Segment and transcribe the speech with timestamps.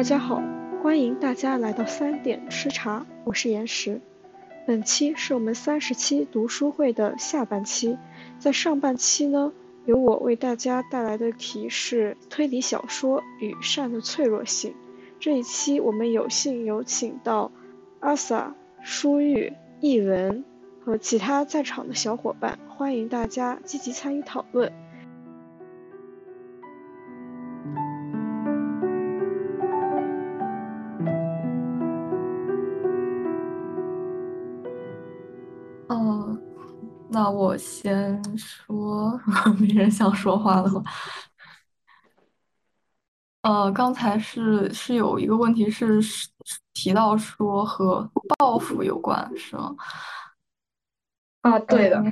[0.00, 0.42] 大家好，
[0.82, 4.00] 欢迎大家来到三点吃茶，我是岩石。
[4.66, 7.98] 本期是我们三十期读书会的下半期，
[8.38, 9.52] 在上半期呢，
[9.84, 14.74] 由我为大家带来的题是推理小说与善的脆弱性。
[15.18, 17.52] 这一期我们有幸有请到
[17.98, 20.42] 阿 sa、舒玉、译文
[20.82, 24.72] 和其他在场的小伙伴，欢迎大家积极参与讨论。
[37.40, 40.82] 我先说，如 果没人想说话的话，
[43.40, 45.98] 呃，刚才是是有一个问题是
[46.74, 48.02] 提到说和
[48.38, 49.74] 报复有关，是吗？
[51.40, 52.04] 啊，对的。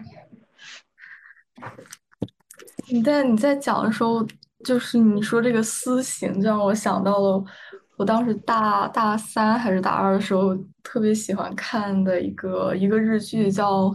[2.89, 4.27] 你在你在讲的时候，
[4.65, 7.45] 就是你说这个私刑，就让我想到了
[7.99, 13.95] 我当时大大三还是大二的时候，特别喜欢看的一个一个日剧叫。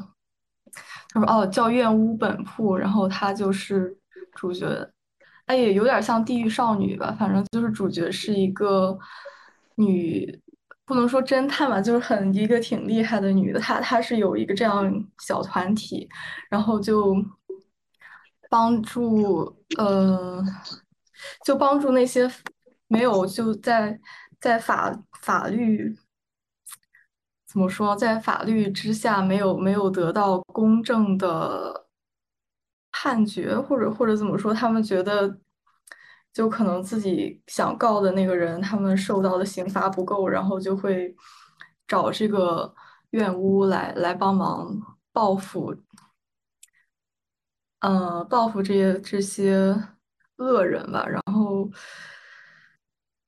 [1.13, 3.95] 他说：“哦，叫院屋本铺，然后他就是
[4.33, 4.65] 主角，
[5.45, 8.97] 哎，也有点像地狱少女吧，反正就是主角是一个
[9.75, 10.41] 女，
[10.85, 13.59] 不能说侦探吧，就是很一个挺厉害的女的。
[13.59, 16.09] 她她是有一个这样小团体，
[16.49, 17.15] 然后就
[18.49, 20.43] 帮助呃，
[21.45, 22.29] 就帮助那些
[22.87, 23.99] 没有就在
[24.39, 25.95] 在法法律。”
[27.53, 31.85] 怎么说，在法律之下没有没有得到公正的
[32.91, 35.37] 判决，或者或者怎么说，他们觉得
[36.33, 41.15] 就可能自己想告的那个人，他们受到的刑罚不够，然后就会
[41.87, 42.73] 找这个
[43.11, 44.75] 怨屋来来帮忙
[45.11, 45.75] 报复，
[47.81, 49.79] 呃，报复这些这些
[50.37, 51.05] 恶人吧。
[51.07, 51.69] 然后，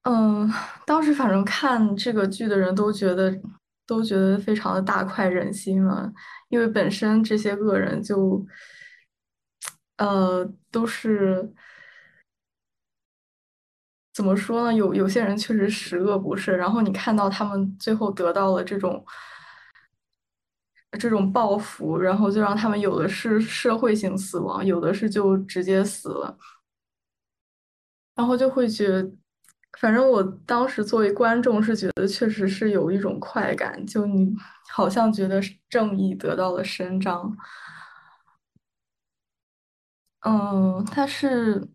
[0.01, 0.51] 嗯，
[0.87, 3.39] 当时反正看这个剧的人都觉得。
[3.85, 6.11] 都觉得非常的大快人心嘛，
[6.49, 8.45] 因为本身这些恶人就，
[9.97, 11.53] 呃，都是
[14.13, 14.73] 怎么说呢？
[14.73, 19.05] 有有些人确实十恶不赦，然后你看到他们最后得到了这种
[20.99, 26.37] 这种报复，然后就让他们有的是社会性死亡，有的是就直接死了，
[28.15, 29.11] 然后就会觉。
[29.79, 34.33] 反正我当时作为观众是觉得确实是有一种快感，就你
[34.69, 37.35] 好像觉得正义得到了伸张。
[40.21, 41.67] 嗯，但是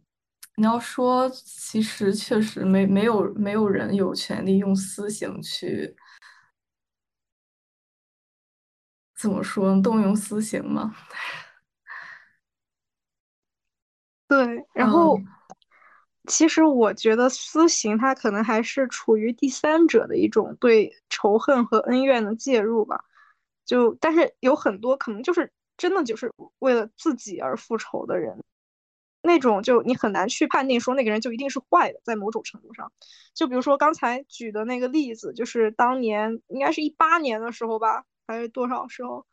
[0.57, 5.95] 你要说，其实确实没没有没有人有权利用私刑去
[9.17, 10.95] 怎么说动用私刑嘛？
[14.29, 15.19] 对，然后。
[16.31, 23.05] 其实我觉得私刑它可能还是处于第三者的一种对仇恨和恩怨的介入吧，
[23.67, 28.43] 就但是有很多可能就是真的就是为了自己而复仇的人，
[29.23, 32.93] 那种就你很难去判定说那个人就一定是坏的，在某种程度上，
[33.35, 39.27] 就比如说刚才举的那个例子，就是当年应该是一八年的时候吧，还是多少时候？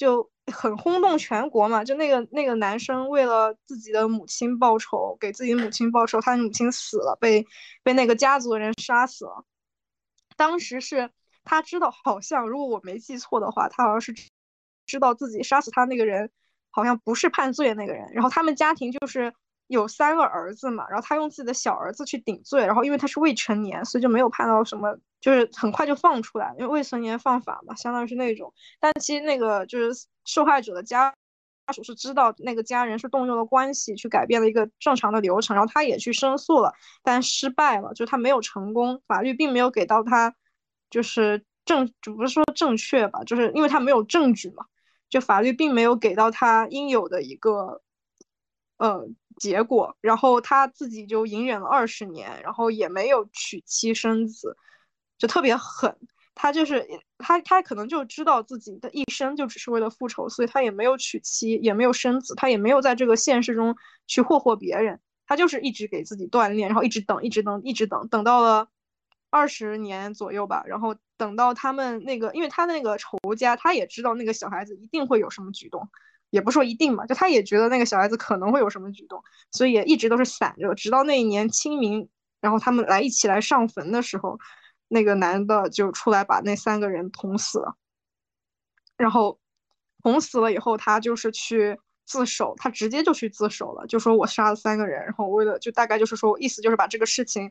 [0.00, 7.46] 就很轰动全国嘛，就那个那个男生为了自己的母亲报仇，给自己母亲报仇，他的母亲死了，被
[7.82, 9.44] 被那个家族的人杀死了。
[10.38, 11.10] 当时是
[11.44, 14.14] 他知道，好像如果我没记错的话，他好像是
[14.86, 16.30] 知道自己杀死他那个人
[16.70, 19.34] 好像不是判罪的那个人，然后他们家庭就是。
[19.70, 28.52] 有三个儿子嘛，然后他用自己的小儿子去顶罪，然后因为他是未成年，所以就没有判到什么，就是很快就放出来，因为未成年放法嘛，相当于是那种。
[28.80, 31.14] 但其实那个就是受害者的家
[31.68, 36.72] 家属是知道那个家人是动用了关系去改变了一个正常的流程，然后他也去申诉了，
[37.04, 40.34] 但失败了，就他没有成功，法律并没有给到他
[40.90, 44.66] 就是正，不是说正确吧，就是因为他没有证据嘛，
[45.08, 47.82] 就法律并没有给到他应有的一个，
[48.78, 49.08] 呃。
[49.40, 54.56] 结果，然后他自己就隐忍了二十年，然后也没有娶妻生子，
[55.18, 55.96] 就特别狠。
[56.34, 56.86] 他就是
[57.18, 63.76] 他，他可能就知道自己的一生就只是为了复仇，所以他也没有娶妻，也没有生子，他也没有在这个现实中
[64.06, 65.00] 去霍霍别人。
[65.26, 68.68] 他就是一直给自己锻炼，然后一直等，一直等，一直等，等到了
[69.30, 70.64] 二十年左右吧。
[70.66, 75.88] 然后等到他们那个，因为他那个仇家，他也知道那个小孩子一定会有什么举动。
[76.30, 80.74] 也不说一定嘛，就他也觉得那个小孩子可能会有什么举动，所以也一直都是散着。
[80.74, 82.08] 直到那一年清明，
[82.40, 84.38] 然后他们来一起来上坟的时候，
[84.88, 87.76] 那个男的就出来把那三个人捅死了。
[88.96, 89.38] 然后
[90.02, 97.50] 捅死了以后，他就是去自首，他直接就去自首了，就说我杀了三个人，然后为了就大概就是说意思就是把这个事情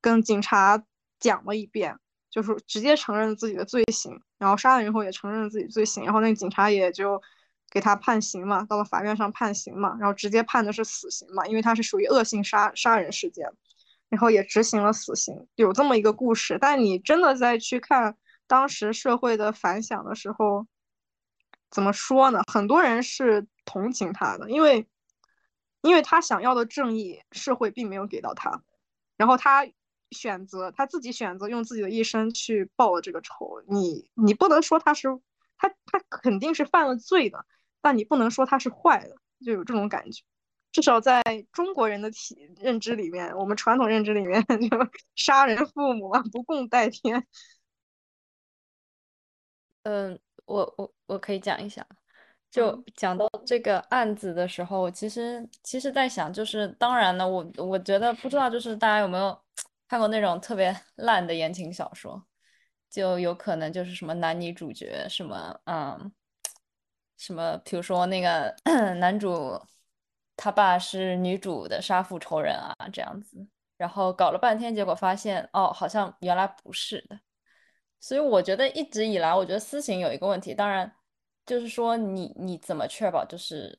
[0.00, 0.82] 跟警察
[1.18, 1.98] 讲了一遍，
[2.30, 7.22] 就是直接承认了自己的罪行，然后杀了人后也承认了自己罪行，然后那个警察也就
[7.70, 13.48] 给他判刑嘛，到了法院上判刑嘛，然后直接判的是死刑嘛，因为他是属于恶性杀杀人事件，
[14.08, 16.58] 然后也执行了死刑，有这么一个故事。
[16.60, 20.66] 但你真的再去看当时社会的反响的时候，
[21.70, 22.42] 怎么说呢？
[22.50, 24.86] 很多人是同情他的，因为。
[25.82, 28.62] 因为他想要的正义，社会并没有给到他，
[29.16, 29.66] 然后他
[30.10, 33.62] 选择他自己选择用自己的一生去报了这个仇。
[33.66, 35.08] 你你不能说他是
[35.56, 37.46] 他他肯定是犯了罪的，
[37.80, 40.22] 但你不能说它是坏的，就有这种感觉。
[40.72, 41.22] 至少在
[41.52, 44.40] 中国人的体认知里面，我们传统认知里面，
[44.70, 44.78] 就
[45.16, 47.26] 杀人父母啊，不共戴天。
[49.82, 51.86] 嗯，我我我可以讲一下。
[52.50, 59.40] 就讲到这个案子的时候，其实其实在想，就是当然呢，我我觉得不知道，就是大家有没有
[59.86, 62.20] 看过那种特别 烂的言情小说，
[62.90, 66.12] 就有可能就是什么男女主角什么嗯
[67.20, 68.52] 什么，比如说那个
[68.98, 69.60] 男主
[70.36, 73.46] 他爸是女主的杀父仇人啊这样子，
[73.76, 77.20] 然后搞了半天，结果发现哦，好像原来不是的，
[78.00, 80.92] 所以我觉得一直以来，我觉得私刑有一个问题，当然。
[81.46, 83.76] 就是说，你你怎么确保就是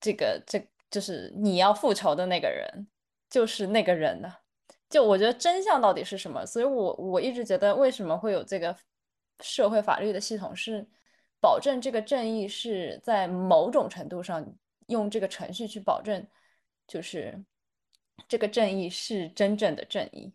[0.00, 0.58] 这个这
[0.90, 2.88] 就是你要复仇的那个人
[3.28, 4.32] 就是那个人呢？
[4.88, 6.46] 就我觉得真相到底是什么？
[6.46, 8.74] 所以我我一直觉得为什么会有这个
[9.40, 10.88] 社会法律的系统，是
[11.40, 14.44] 保证这个正义是在某种程度上
[14.88, 16.26] 用这个程序去保证，
[16.86, 17.42] 就是
[18.28, 20.32] 这个正义是真正的正义。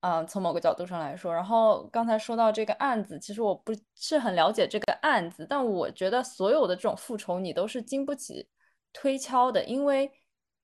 [0.00, 8.48] 嗯，从某个角度上来说，然后刚才说到这个案子，其实我不是很了解这个案子，但我觉得所有的这种复仇你都是经不起
[8.92, 10.08] 推敲的，因为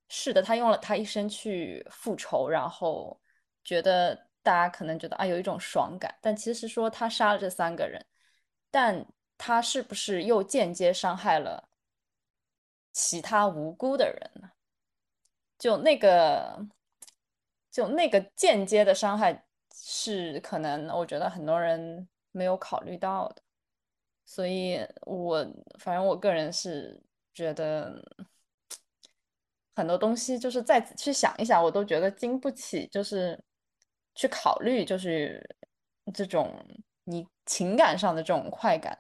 [0.09, 3.21] 是的，他用了他一生去复仇，然后
[3.65, 8.01] 觉得大家可能觉得啊有一种爽感，但其实说他杀了这三个人，
[8.71, 9.05] 但
[9.39, 11.69] 他是不是又间接伤害了
[12.93, 14.51] 其他无辜的人呢？
[15.59, 16.67] 就那个。
[17.75, 23.43] 就那个间接的伤害是可能，我觉得很多人没有考虑到的，
[24.25, 25.45] 所以我
[25.81, 27.03] 反正我个人是
[27.33, 28.01] 觉得
[29.75, 33.43] 很多东西就是再去想一想，我都觉得经不起，就是
[34.15, 35.45] 去考虑，就是
[36.15, 36.65] 这种
[37.03, 38.97] 你情感上的这种快感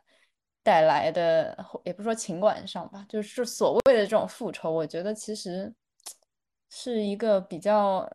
[0.64, 5.72] 带来的，也不是说情感上吧，就是所谓的这种复仇，我觉得其实
[6.68, 8.10] 是一个比较。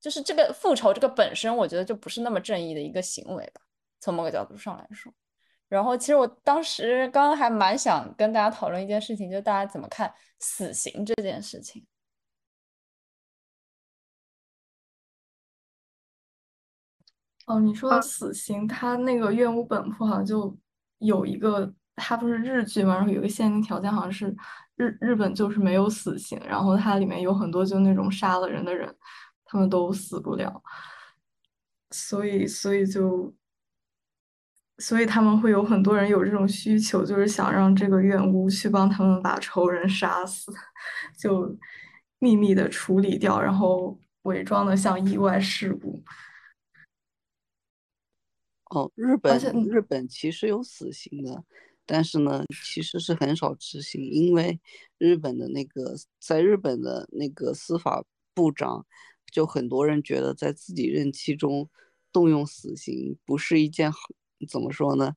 [0.00, 3.62] 就是这个复仇，这个本身，我觉得就不是那么正义的一个行为吧。
[4.00, 5.10] 从某个角度上来说，
[5.66, 11.82] 然后其实我当时刚刚还蛮想跟大家讨论一件事情，就是大家怎么看死刑这件事情。
[17.46, 20.56] 哦，你说的死刑，他那个院屋本铺好像就
[20.98, 24.34] 有一个，它不是日剧嘛，然后有一个限定条件，好像是
[24.76, 28.94] 日日本就是没有死刑，然后它里面有很多就那种杀了人的人。
[29.46, 30.60] 他们都死不了，
[31.90, 33.32] 所以，所以就，
[34.78, 40.52] 所以他们会有很多人有这种需求，就是想让这个院屋去帮他们把仇人杀死，
[41.16, 41.56] 就
[42.18, 46.02] 秘密的处理掉，然后伪装的像意外事故。
[48.74, 51.44] 哦，日本，日本其实有死刑的，
[51.86, 54.60] 但是呢，其实是很少执行，因为
[54.98, 58.04] 日本的那个，在日本的那个司法
[58.34, 58.84] 部长。
[59.32, 61.68] 就很多人觉得，在自己任期中
[62.12, 63.98] 动用死刑不是一件好，
[64.48, 65.12] 怎么说呢？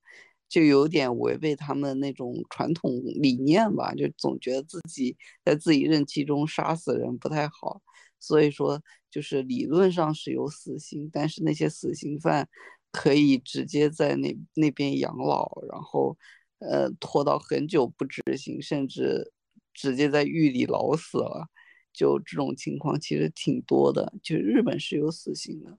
[0.49, 3.93] 就有点违背他们那种传统理念吧。
[3.93, 7.79] 就总觉得自己在自己任期中杀死人不太好，
[8.19, 12.49] 所以说就是理论上是有死刑，但是那些死刑犯
[12.97, 16.17] 可以直接在那那边养老，然后
[16.57, 19.31] 呃拖到很久不执行，甚至
[19.71, 21.47] 直接在狱里老死了。
[21.93, 25.77] 就这种情况其实挺多的，就日本是有死刑的。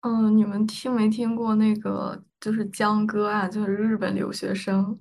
[0.00, 3.50] 嗯，你们听没听过那个就是江歌案？
[3.50, 4.98] 就是日本留学生，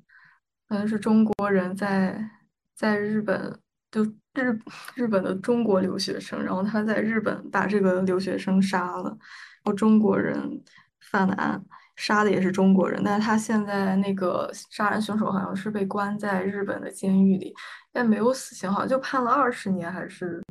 [0.68, 2.30] 嗯，是中国人在
[2.76, 3.60] 在日本，
[3.94, 4.60] 就日
[4.96, 10.62] 日本的中国留学生，然后他在日本把这个留学生杀了，然后中国人
[11.00, 11.64] 犯的案。
[11.96, 17.54] 杀的也是中国人，但是他现在那个杀人凶手好像是被关在日本的监狱里，
[17.92, 20.42] 但没有死刑，好像就判了二十年还是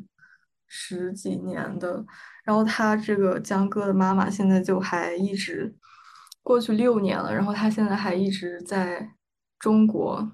[0.68, 2.04] 十几年的。
[2.44, 5.74] 然后他这个江哥的妈妈现在就还一直
[6.44, 9.12] 过去六年了，然后他现在还一直在
[9.58, 10.30] 中国，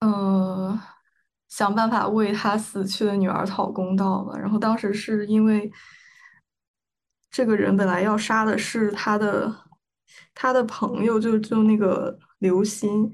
[0.00, 0.47] 呃，
[1.48, 4.38] 想办法为他死去的女儿讨公道吧。
[4.38, 5.70] 然后当时是因为
[7.30, 9.54] 这个人本来要杀的是他的
[10.34, 13.12] 他的朋友，就就那个刘鑫。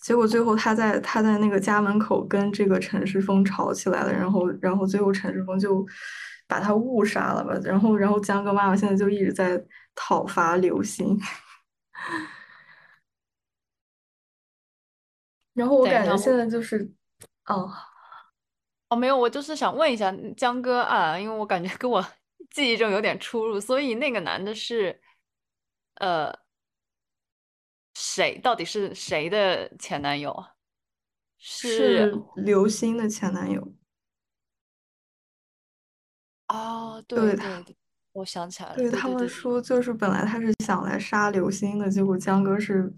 [0.00, 5.86] 结果最后他在他在那个家门口跟这个陈世峰吵起来了，然后然后最后陈世峰就
[6.48, 11.16] 把他误杀了吧，然后然后江哥妈妈现在就一直在讨伐刘鑫，
[15.54, 16.90] 然后我感觉现在就是，
[17.46, 17.70] 哦
[18.88, 22.04] 哦没有，我就是想问一下江哥啊，因为我感觉跟我
[22.50, 25.00] 记忆中有点出入，所以那个男的是，
[25.96, 26.42] 呃。
[27.94, 30.34] 谁到底是谁的前男友？
[31.36, 33.74] 是刘星的前男友。
[36.48, 37.76] 哦，对对对，
[38.12, 38.76] 我想起来了。
[38.76, 42.90] 对他们说，就是本来他是想来杀刘星的，结果江哥是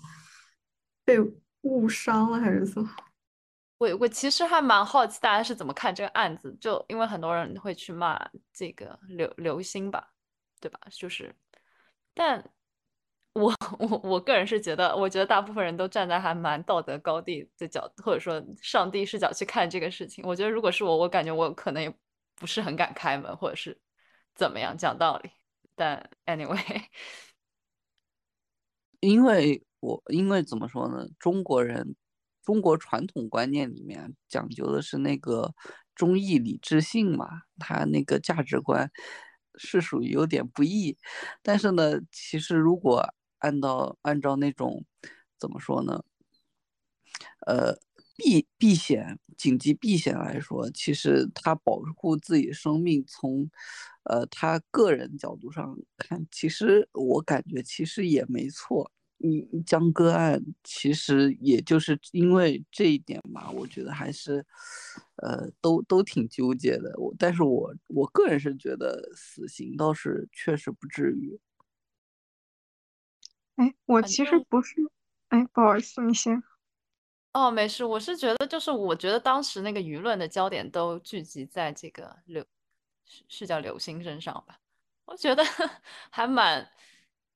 [1.04, 1.18] 被
[1.64, 2.88] 误伤了还是怎么？
[3.78, 8.18] 我我其实还蛮好奇大家是怎么看这个案子，就因为很多人会去骂
[8.52, 10.12] 这个刘刘星吧，
[10.60, 10.78] 对吧？
[10.90, 11.34] 就是，
[12.14, 12.48] 但。
[13.36, 20.24] 我我我个人是觉得，我觉得大部分人都站在还蛮道德高地的角，或者说上帝视角去看这个事情。
[20.24, 21.92] 我觉得如果是我，我感觉我可能也
[22.36, 23.76] 不是很敢开门，或者是
[24.36, 25.32] 怎么样讲道理。
[25.74, 26.84] 但 anyway，
[29.00, 31.06] 因为我因为怎么说呢？
[31.18, 31.94] 中国人
[32.42, 35.54] 中国传统观念里面讲究的是那个
[35.94, 38.90] 忠义礼智信嘛，他那个价值观
[39.56, 40.96] 是属于有点不义。
[41.42, 44.84] 但是呢，其实如果按照按照那种
[45.38, 46.02] 怎么说呢？
[47.46, 47.76] 呃，
[48.16, 53.50] 避避险、紧急避险来说，其实他保护自己生命，从
[54.04, 58.90] 呃他个人角度上看，其实我感觉其实也没错。
[59.18, 64.44] 你江歌案其实也就是因为这一点嘛，我觉得还是
[65.16, 66.94] 呃都都挺纠结的。
[66.98, 71.38] 我但是我我个人是觉得死刑倒是确实不至于。
[73.56, 74.74] 哎，我其实不是，
[75.28, 76.42] 哎，不好意思，你先。
[77.32, 82.44] 哦，没事，我是觉得，就是我觉得当时那个舆论的焦点都聚集在这个刘，
[83.04, 84.58] 是是叫刘星身上吧？
[85.04, 85.42] 我觉得
[86.10, 86.68] 还蛮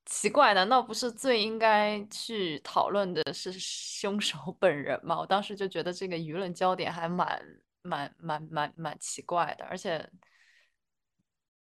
[0.08, 5.18] 奇怪，难道不是最应该去讨论的是凶手 本人吗？
[5.18, 7.38] 我当时就觉得这个舆论焦点还蛮
[7.82, 10.08] 蛮蛮蛮蛮奇怪的，而且，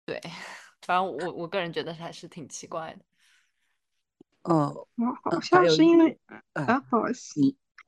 [0.06, 0.22] 对，
[0.86, 3.00] 反正我我个人觉得还是挺奇怪的。
[4.44, 4.86] 嗯，我
[5.24, 6.20] 好像是因为
[6.54, 7.42] 啊，不好意思，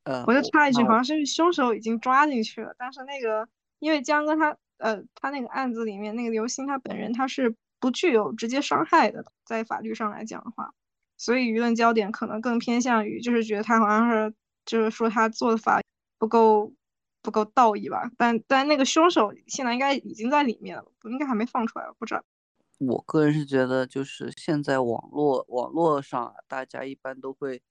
[0.05, 3.47] 呃，我就插一句，好像是凶手已经抓进去了，但是那个
[3.77, 10.73] 因为江哥他呃，他那个案子里面那个刘星他本人他是不具有直接伤害的，在法律上来讲的话，
[11.17, 14.33] 所以舆论焦点可能更偏向于就是觉得他好像是
[14.65, 15.81] 就是说他做法
[16.17, 16.73] 不够
[17.21, 22.23] 不够道义吧，但但那个凶手现在应该已经在里面了，应该还没放出来吧，不知道。
[22.79, 27.61] 我个人是觉得，就是现在网络网络上，大家一般都会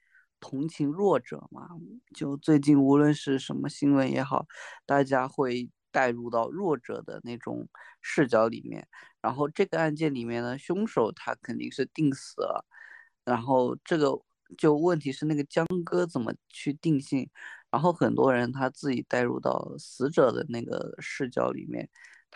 [0.40, 1.68] 同情弱者嘛。
[2.12, 4.46] 就最近无论是什么新闻也好，
[4.84, 7.66] 大家会带入到弱者的那种
[8.02, 8.86] 视角里面。
[9.22, 12.66] 然后这个案件里面呢，凶手他肯定是定死了。
[13.24, 14.20] 然后这个
[14.58, 17.30] 就问题是那个江哥怎么去定性？
[17.70, 21.88] 然后很多人他自己带入到死者的那个视角里面。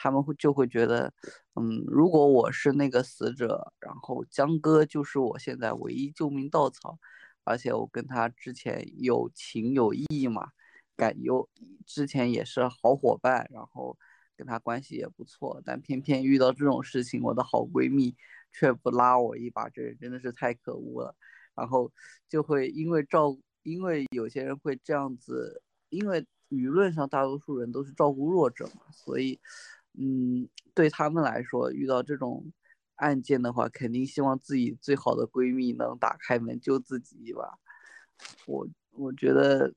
[0.03, 1.13] 他们会就会觉得，
[1.57, 6.99] 嗯，如果我是那个死者，然后江哥就是我现在唯一救命稻草，
[7.45, 10.49] 而且我跟他之前有情有义嘛，
[10.97, 11.49] 感有
[11.87, 13.97] 之前也是好伙伴，然后
[14.37, 18.17] 跟她关系也不错，但偏偏遇到这种事情，我的好闺蜜
[18.53, 21.15] 却不拉我一把，这人真的是太可恶了。
[21.55, 21.93] 然后
[22.29, 29.41] 就会因为照，因为有些人会这样子，因为舆论上大多数人都是照顾弱者嘛，所以。
[29.99, 32.53] 嗯，对他们来说，遇到这种
[32.95, 37.59] 案件的话，肯定希望自己最好的闺蜜能打开门救自己一把。
[38.47, 39.75] 我我觉得，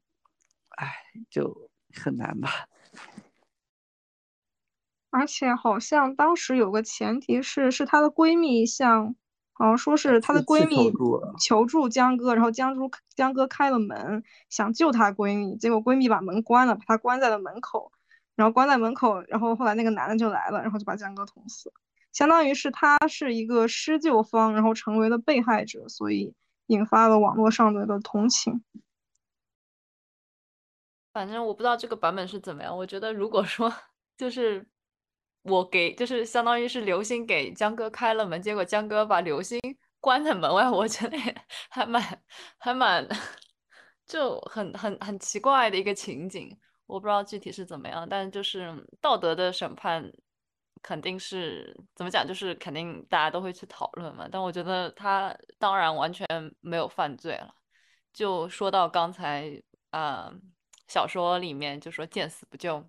[0.78, 0.94] 哎，
[1.30, 2.50] 就很难吧。
[5.10, 9.16] 而且好像当时有个前提是，是她的闺蜜向，
[9.54, 10.92] 好像说是她的闺蜜
[11.40, 17.92] 求助江哥，然后江珠江哥开了门想救她闺蜜，结果闺蜜把门关了，把她关在了门口。
[18.36, 21.72] 然后关在门口，然后后来那个男的就来了，然后就把江哥捅死，
[22.12, 26.34] 相当于是她是一个施救方，然后成为了被害者，所以
[26.66, 28.64] 引发了网络上的的同情。
[31.14, 33.72] 反正我不知道这个版本是怎么样，我觉得如果说
[34.18, 34.68] 就是
[35.44, 39.60] 我给，就是相当于是刘星给江哥开了门，结果江哥把刘星
[40.02, 41.18] 关在门外，我觉得
[41.70, 42.24] 还蛮
[42.58, 43.08] 还蛮
[44.06, 46.58] 就很很很奇怪的一个情景。
[46.86, 50.12] 我不知道具体是怎么样，但就是道德的审判
[50.82, 54.28] 肯定是怎么讲，就是肯定大家都会去讨论嘛。
[54.30, 56.28] 但我觉得他当然完全
[56.60, 57.56] 没有犯罪了。
[58.12, 60.32] 就说到刚才啊，
[60.88, 62.88] 小说里面就说见死不救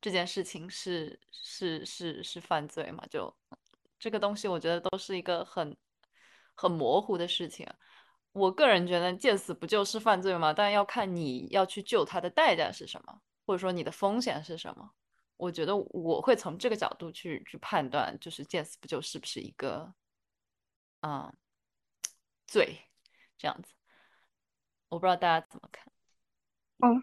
[0.00, 3.04] 这件事情是是是是犯罪嘛？
[3.10, 3.34] 就
[3.98, 5.76] 这个东西，我觉得都是一个很
[6.54, 7.66] 很模糊的事情。
[8.32, 10.52] 我个人觉得见死不救是犯罪吗？
[10.52, 14.90] 但要看你要去救他的代价是什么，或者说你的风险是什么。
[15.36, 19.92] 我觉得我会从这个角度去去判断，就是见死不救是不是一个
[21.00, 21.34] 啊
[22.46, 22.78] 罪
[23.36, 23.74] 这样子。
[24.88, 25.92] 我不知道大家怎么看。
[26.80, 27.02] 哦，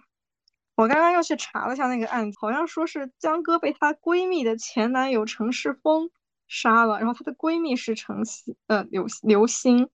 [0.75, 6.09] 我刚刚又去查了一下那个案子，好像说是江歌被她闺蜜的前男友陈世峰
[6.47, 9.89] 杀了，然后她的闺蜜是陈曦，呃刘刘星。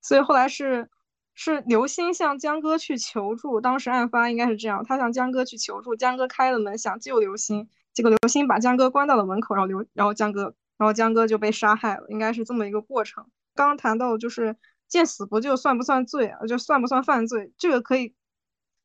[0.00, 0.88] 所以后来是
[1.34, 13.26] 是刘星向江歌去求助，当时案发应该是这样，他向江歌去求助，江歌开了门想救刘星，结果刘星把江歌关到了门口，然后刘然后江歌然后江歌就被杀害了，应该是这么一个过程。
[13.54, 14.56] 刚刚谈到就是
[14.86, 16.46] 见死不救算不算罪啊？
[16.46, 17.52] 就算不算犯罪？
[17.58, 18.14] 这个可以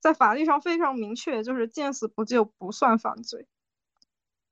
[0.03, 3.47] 在法律上非常明确，就是见死不救不算犯罪。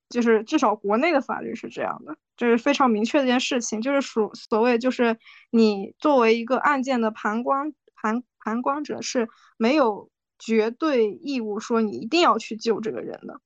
[0.08, 9.27] 就是至少国内的法律是这样的，就是非常明确的一件事情，就是属所谓就是你作为一个案件的旁观旁旁观者是
[9.58, 13.41] 没有绝对义务说你一定要去救这个人的，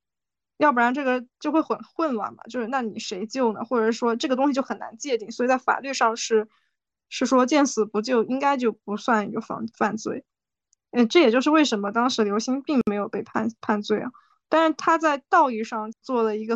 [0.57, 2.43] 要不然这个就会很混乱嘛。
[2.43, 3.65] 就是那你谁救呢？
[3.65, 6.47] 或者说这个东西就很难界定，所以在法律上是
[7.09, 10.24] 是说见死不救应该就不算一个犯犯罪。
[10.95, 14.09] 嗯，这也就是为什么当时刘星并没有被判判罪啊。
[14.47, 16.55] 但是他在道义上做了一个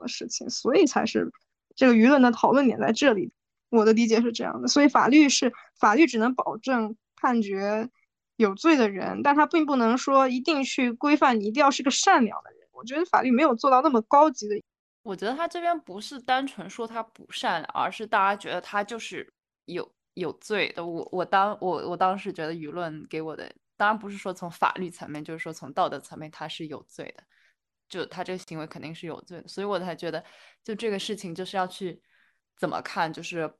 [0.00, 1.32] 的事情，所以才是
[1.74, 3.32] 这个舆论的讨论点在这里。
[3.68, 7.90] 我的理解是这样的，所以法律是法律只能保证判决
[8.36, 12.60] 有罪的人，但他并不能说一定去规范你一定要是个善良的人。
[12.72, 14.62] 我觉得法律没有做到那么高级的。
[15.02, 19.32] 我觉得他这边不是单纯说他不善，而是大家觉得他就是
[19.64, 20.86] 有有罪的。
[20.86, 23.50] 我我当我我当时觉得舆论给我的。
[23.80, 27.24] 当然不是说从法律层面，就是说从道德层面，他是有罪的，
[27.88, 30.22] 就他这个行为肯定是有罪的，所以我才觉得，
[30.62, 32.02] 就这个事情就是要去
[32.58, 33.50] 怎么看，就是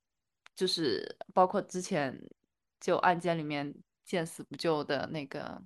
[0.55, 2.15] 就是包括之前
[2.81, 5.63] 就案件里面见死不救的那个，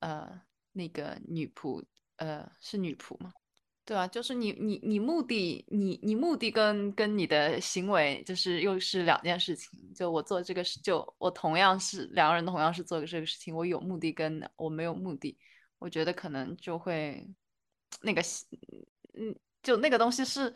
[0.00, 1.84] 呃，那个女仆，
[2.16, 3.32] 呃，是女仆吗？
[3.86, 9.70] 对啊，就是你你你目的你你目的跟跟你的行为就是又是两件事情。
[9.94, 15.38] 就我做这个事，就我同样是两个人同样是做这个事情，我有目的跟我没有目的，
[15.78, 17.24] 我觉得可能就会
[18.02, 18.20] 那个
[19.14, 20.52] 嗯，就那个东西是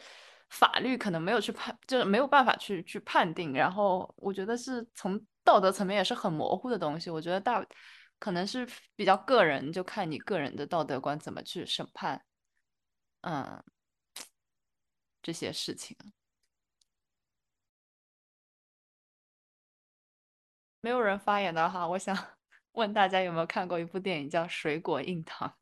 [0.49, 3.53] 法律可能没有去判，就是没有办法去去判定。
[3.53, 7.09] 然后我觉得是从道德层面也是很模糊的东西。
[7.09, 7.64] 我觉得大
[8.19, 12.21] 可能是比较个人，就看你个人的道德观怎么去审判。
[13.22, 13.62] 嗯，
[15.20, 15.96] 这些事情
[20.80, 22.16] 没有人发言的哈，我想
[22.72, 25.54] 问大家有没有看过一部电影叫《水果硬糖》，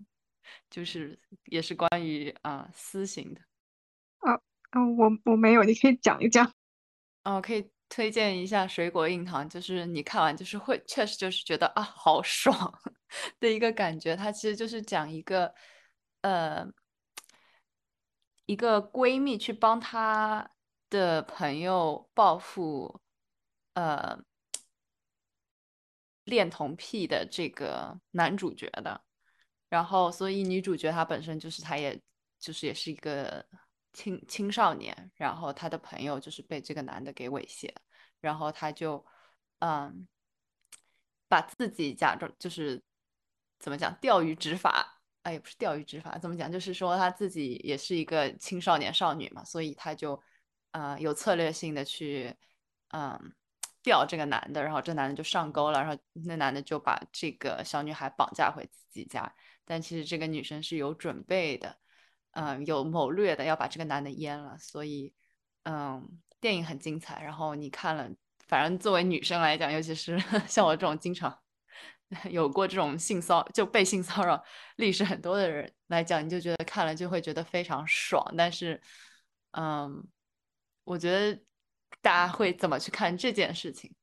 [0.71, 3.41] 就是也是关于啊私刑的。
[4.19, 4.35] 啊
[4.71, 6.55] 啊，我我没有，你可以讲一讲。
[7.25, 12.73] 哦，可以推荐一下《水果硬糖》，就是你看完就是会确实就是觉得啊好爽
[13.41, 14.15] 的一个感觉。
[14.15, 15.53] 它其实就是讲一个
[16.21, 16.65] 呃。
[18.49, 20.51] 一个闺蜜去帮她
[20.89, 23.03] 的朋友报复，
[23.75, 24.19] 呃，
[26.25, 29.05] 恋童癖的这个男主角的，
[29.69, 32.01] 然后所以女主角她本身就是她也
[32.39, 33.47] 就是也是一个
[33.93, 37.71] 青青少年，然后她的朋友就是被这个男的给猥亵，
[38.19, 39.05] 然后她就
[39.59, 40.09] 嗯
[41.29, 42.83] 把自己假装就是
[43.59, 44.98] 怎么讲钓鱼执法。
[45.25, 46.51] 也不是钓鱼执法，怎么讲？
[46.51, 50.19] 就是说他自己也是一个青少年少女嘛，所以他就，
[50.71, 52.35] 呃，有策略性的去，
[52.93, 53.33] 嗯，
[53.83, 59.31] 钓这个男的，然后这男的就上钩了，然后那男的就把这个小女孩绑架回自己家，
[59.65, 61.77] 但其实这个女生是有准备的，
[62.31, 65.13] 嗯，有谋略的要把这个男的阉了，所以，
[65.65, 68.09] 嗯，电影很精彩，然后你看了，
[68.47, 71.39] 反正作为女生来讲，尤其是 像我这种经常。
[72.31, 74.43] 有过这种性骚就被性骚扰
[74.77, 78.35] 历史很多的人来讲，你就觉得看了就会觉得非常爽。
[78.35, 78.81] 但是，
[79.51, 80.03] 嗯，
[80.85, 81.39] 我觉得
[82.01, 83.95] 大家会怎么去看这件事情？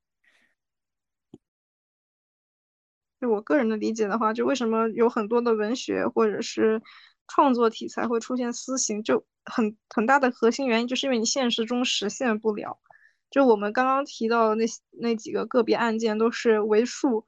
[3.19, 6.83] 就我个人的理解的话，就为什么有很多的文学或者是
[7.27, 12.79] 创作题材会出现私刑，就很很大的核心原因就是因为你现实中实现不了。
[13.31, 17.25] 就我们刚刚提到的那那几个个别案件都是为数。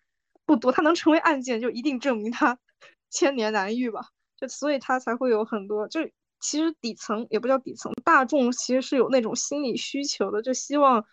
[0.48, 2.58] 不多，他能成为案件就一定证明他
[3.12, 4.08] 千年难遇吧，
[4.38, 6.00] 就所以他才会有很多，就
[6.40, 11.06] 其实底层也不叫底层，大众其实是有那种心理需求的，就希望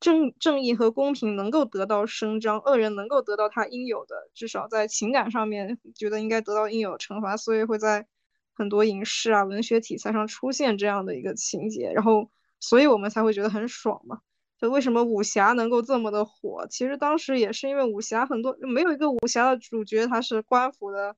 [0.00, 8.06] 正正义和公平能够得到伸张，恶人能够得到他应有的，至少在情感上面觉得应该得到应有的惩罚，所以会在
[8.54, 14.20] 很多影视啊文学题材上出现这样的一个情节，然后所以我们才会觉得很爽嘛。
[14.58, 16.66] 就为什么武侠能够这么的火？
[16.68, 21.14] 其实当时也是因为武侠很多没有一个武侠的主角他是官府的，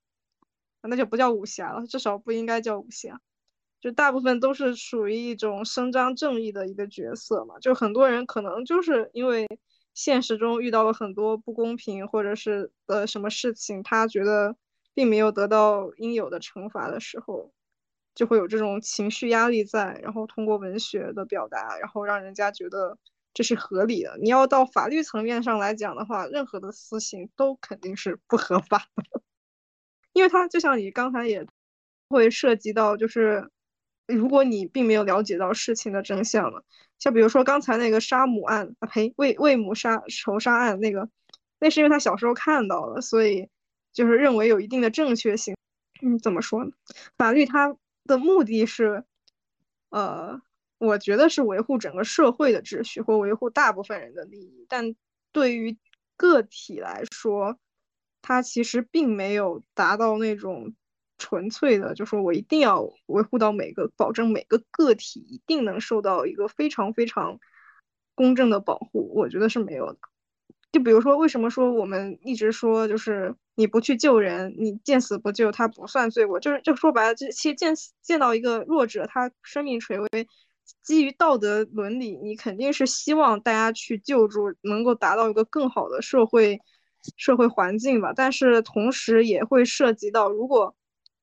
[0.83, 3.19] 那就不叫武侠了，至少不应该叫武侠。
[3.81, 7.59] 就大部分都是属于一种伸张正义的一个角色嘛。
[7.61, 9.47] 就很多人可能就是因为
[9.95, 14.55] 现实中遇到了很多不公平或者是呃什么事情，他觉得
[14.93, 17.51] 并没有得到应有的惩罚的时候，
[18.15, 22.99] 就会有这种情绪压力在，然后通过文学的表达，然后让人家觉得。
[23.33, 24.19] 这是合理的。
[24.21, 29.23] 你要到法律层面上来讲的话，任何的私刑都肯定是不合法的，
[30.13, 31.47] 因为它就像你刚才也
[32.09, 33.49] 会涉及到，就是
[34.07, 36.65] 如果你并没有了解到事情的真相了，
[36.99, 41.09] 像比如说刚才那个杀母案啊，呸，为为母杀仇杀案那个，
[41.61, 43.49] 那是因为他小时候看到了，所以
[43.93, 45.55] 就是认为有一定的正确性。
[46.03, 46.73] 嗯，怎么说呢？
[47.17, 49.05] 法律它的目的是，
[49.91, 50.43] 呃。
[50.81, 54.97] 我觉得是维护整个社会的秩序或维护大部分人的利益，但
[55.31, 55.77] 对于
[56.17, 57.59] 个体来说，
[58.23, 60.75] 它其实并没有达到那种
[61.19, 67.39] 纯粹的，就说我一定要维护到每个，保证每个个体一定能受到一个非常非常
[68.15, 69.13] 公正的保护。
[69.15, 69.99] 我觉得是没有的。
[70.73, 76.41] 就比如说，为什么说我们一直说，就是你不去救人，你见死不救，他不算罪过。
[76.41, 80.09] 就是就说白了，就其实见见到一个弱者，他生命垂危。
[80.83, 86.61] 基于道德伦理，你肯定是希望大家去救助，能够达到一个更好的社会
[87.17, 88.13] 社会环境吧。
[88.15, 90.75] 但是同时也会涉及到，如果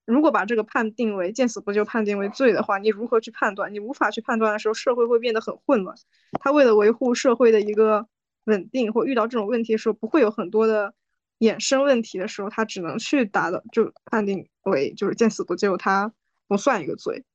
[0.05, 3.73] 如果把这个判定为见死不救，判定为罪的话，你如何去判断？
[3.73, 5.97] 你无法去判断的时候，社会会变得很混乱。
[6.39, 8.07] 他为了维护社会的一个
[8.45, 10.93] 稳定，或遇到这种问题的时候，不会有很多的
[11.39, 16.13] 衍生问题的时候，他只能去达到就判定为就是见死不救，他
[16.47, 17.25] 不算一个罪。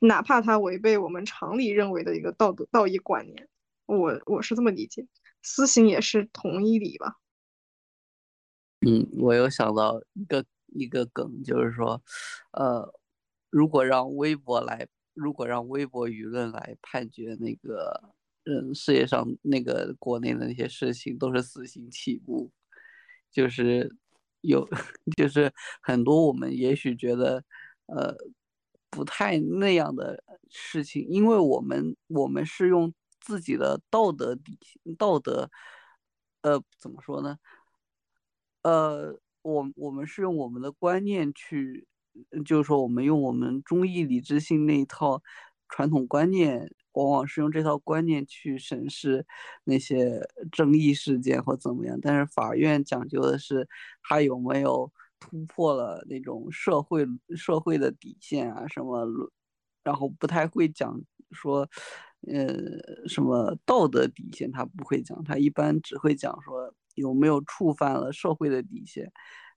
[0.00, 3.48] 哪怕他违背我们常理认为的一个道德道义观念，
[3.86, 5.06] 我我是这么理解，
[5.42, 7.16] 私刑也是同一理吧。
[8.86, 12.02] 嗯，我有想到一个一个梗，就是说，
[12.52, 12.92] 呃，
[13.50, 18.14] 如果让微博来，如果让微博舆论来判决那个，
[18.44, 22.50] 嗯，世界上那个国内的那些事情都是死刑起步，
[23.30, 23.94] 就是
[24.40, 24.68] 有，
[25.16, 27.44] 就是很多我们也许觉得，
[27.86, 28.16] 呃。
[28.94, 34.58] 不太那样的事情，因为我们我们是用自己的道德底
[34.98, 35.48] 道德，
[36.42, 37.38] 呃，怎么说呢？
[38.60, 41.86] 呃，我我们是用我们的观念去，
[42.44, 45.22] 就是说我们用我们中义理智性那一套
[45.70, 49.24] 传统观念，往往是用这套观念去审视
[49.64, 51.98] 那些争议事件或怎么样。
[52.02, 53.66] 但是法院讲究的是
[54.02, 54.92] 他有没有。
[55.22, 57.06] 突破了那种社会
[57.36, 59.06] 社会的底线啊，什么，
[59.84, 61.68] 然后不太会讲说，
[62.26, 69.10] 呃，什么道德底线，他不会讲，他一般只会讲说有没有触犯了社会的底线。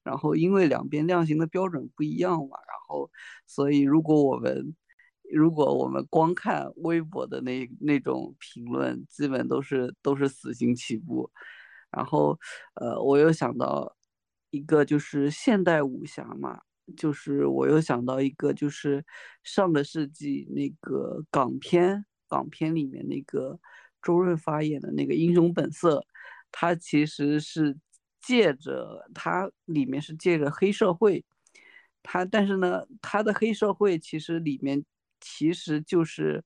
[0.04, 3.10] 然后因为两边量刑的标准不一样嘛，然后
[3.48, 4.76] 所以如果我们
[5.34, 11.32] 如果我们光看微博的那那种评论，基本都是都是死刑起步。
[11.90, 12.40] 然后，
[12.76, 13.96] 呃，我又想到。
[14.56, 16.62] 一个就是现代武侠嘛，
[16.96, 19.04] 就是我又想到一个，就是
[19.44, 23.60] 上个世纪那个港片，港片里面那个
[24.02, 25.98] 周润发演的那个《英雄本色》，
[26.52, 27.78] 他其实是
[28.22, 31.26] 借着他里面是借着黑社会，
[32.02, 34.86] 他但是呢，他的黑社会其实里面
[35.20, 36.44] 其实就是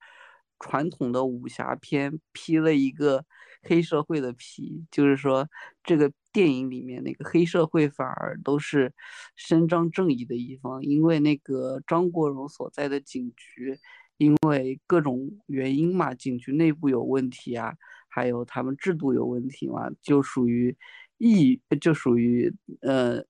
[0.60, 3.24] 传统的武侠片披了一个
[3.62, 5.48] 黑社会的皮，就是说
[5.84, 6.12] 这个。
[6.32, 8.94] 电影里面那个黑社会反而都是
[9.36, 13.78] 伸张正义的一方，因为那个张国荣所在的警局，
[14.18, 17.74] 因为各种原因嘛，警局内部有问题啊，
[18.08, 20.78] 还有他们制度有问题嘛，就属于
[21.18, 23.24] 抑，就属于呃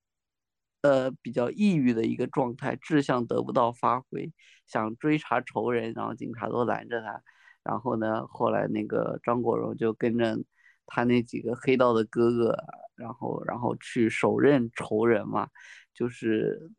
[0.81, 4.31] 呃比较抑郁的一个状态，志向得不到发挥，
[4.67, 7.21] 想追查仇人，然后警察都拦着他，
[7.63, 10.37] 然后呢，后来那个张国荣就跟着
[10.89, 12.57] 他那几个黑道的哥哥。
[12.99, 15.47] 然后，然后去手刃仇人嘛，
[15.93, 16.69] 就是，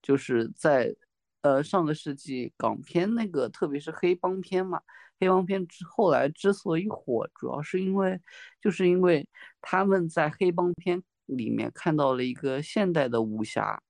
[0.00, 0.96] 就是在，
[1.42, 4.80] 呃，上个世纪港片那个，特别是黑帮片嘛，
[5.20, 8.18] 黑帮片之后来之所以火，主要是因为，
[8.62, 9.28] 就是因为
[9.60, 13.82] 他们在黑帮片里面看到了一个现代的武侠，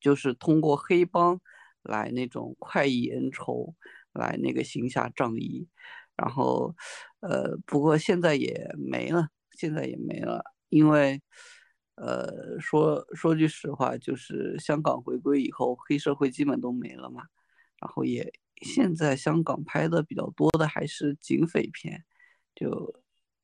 [0.00, 1.38] 就是通过黑帮
[1.82, 3.74] 来那种快意恩仇，
[4.14, 5.68] 来那个行侠仗义。
[6.16, 6.74] 然后，
[7.20, 11.20] 呃，不过现在也没了，现在也没了，因为，
[11.96, 17.22] 呃，说说句实话，就是香港回归以后，黑社会基本都没了嘛。
[17.80, 22.04] 然后也现在香港拍的比较多的还是警匪片，
[22.54, 22.94] 就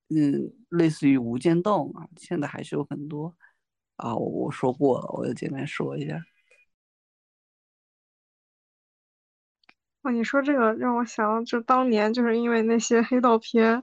[0.08, 3.36] 嗯，类似于《无间道》嘛，现在还是有很多
[3.96, 4.14] 啊。
[4.16, 6.20] 我说过了，我就简单说一下。
[10.02, 13.82] 哦，你说这个让我想到，就当年就是因为那些黑道片，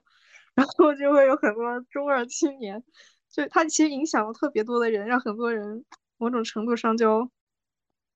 [0.56, 2.84] 然后就会有很多中二青年，
[3.30, 5.86] 就他其实影响了特别多的人，让很多人
[6.18, 7.30] 某种程度上就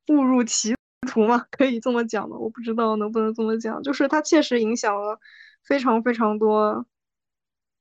[0.08, 0.74] 误入歧
[1.08, 2.36] 途嘛，可以这么讲的。
[2.38, 5.20] 我不知道能不能这么讲，就是他确实影响了
[5.64, 6.84] 非常非常多，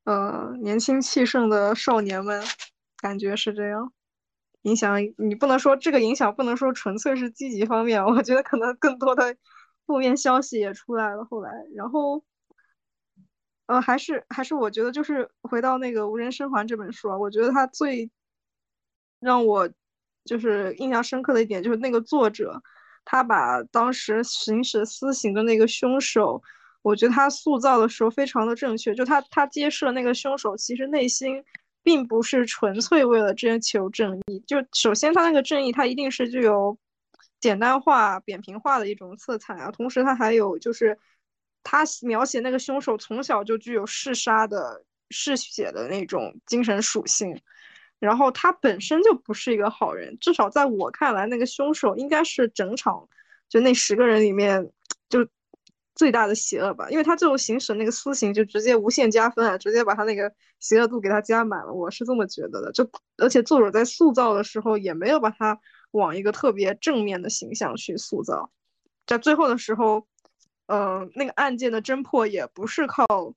[0.05, 2.43] 呃，年轻气盛的少年们，
[2.99, 3.91] 感觉是这样。
[4.63, 9.35] 影响你不能说这个影响不能说纯粹是积极方面，我觉得可能更多的。
[9.91, 12.23] 负面消息也出来了，后来，然后，
[13.67, 18.09] 呃，还是还是我觉得就是回到那个《无人生还》这本书啊，我觉得它最
[19.19, 19.69] 让我
[20.25, 22.63] 就是印象深刻的一点就是那个作者，
[23.05, 26.41] 他把当时行使私刑的那个凶手，
[26.83, 31.43] 我觉得他塑造的时候非常的正确，就他他揭示了那个凶手其实内心
[31.83, 36.79] 并不是纯粹为了追求正义，就首先他那个正义他一定是具有。
[37.41, 40.99] 简单化、扁平化的一种色彩啊，同时他还有就是，
[41.63, 47.41] 他描写那个凶手从小就具有嗜杀的嗜血的那种精神属性，
[47.99, 53.09] 然后他本身就不是一个好人，至少在我看来，那个凶手应该是整场
[53.49, 54.71] 就那十个人里面
[55.09, 55.27] 就
[55.95, 65.59] 最大的邪恶吧，因为他最后行使那个私刑就直接无限加分啊，直接把他那个邪恶度给他加满了，我是这么觉得的，就而且作者在塑造的时候也没有把他。
[65.93, 68.51] 往一个特别正面的形象去塑造，
[69.07, 70.07] 在最后的时候，
[70.67, 73.35] 嗯，那个案件的侦破也不是靠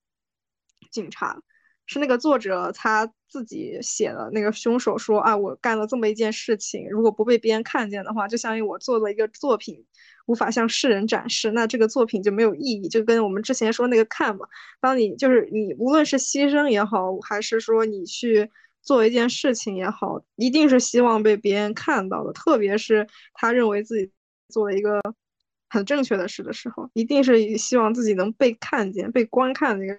[0.91, 1.41] 警察，
[1.87, 4.29] 是那个作者他自己写的。
[4.31, 9.83] 那个凶手说啊，我干了这么一件事情，如果不被别人看见的话，就相当于我做了一个作品，
[10.27, 12.87] 无法向世人展示，那这个作品就没有意义。
[12.87, 14.45] 就跟我们之前说那个看嘛，
[14.79, 18.51] 当你就是你无论是牺牲也好，还是说你去。
[18.83, 22.33] 做一件事情也好，一定是希望被别人看到的。
[22.33, 24.11] 特别是他认为自己
[24.49, 25.01] 做了一个
[25.69, 29.97] 很正确的事的时候，一定是希望自己能被看见、被观看的一个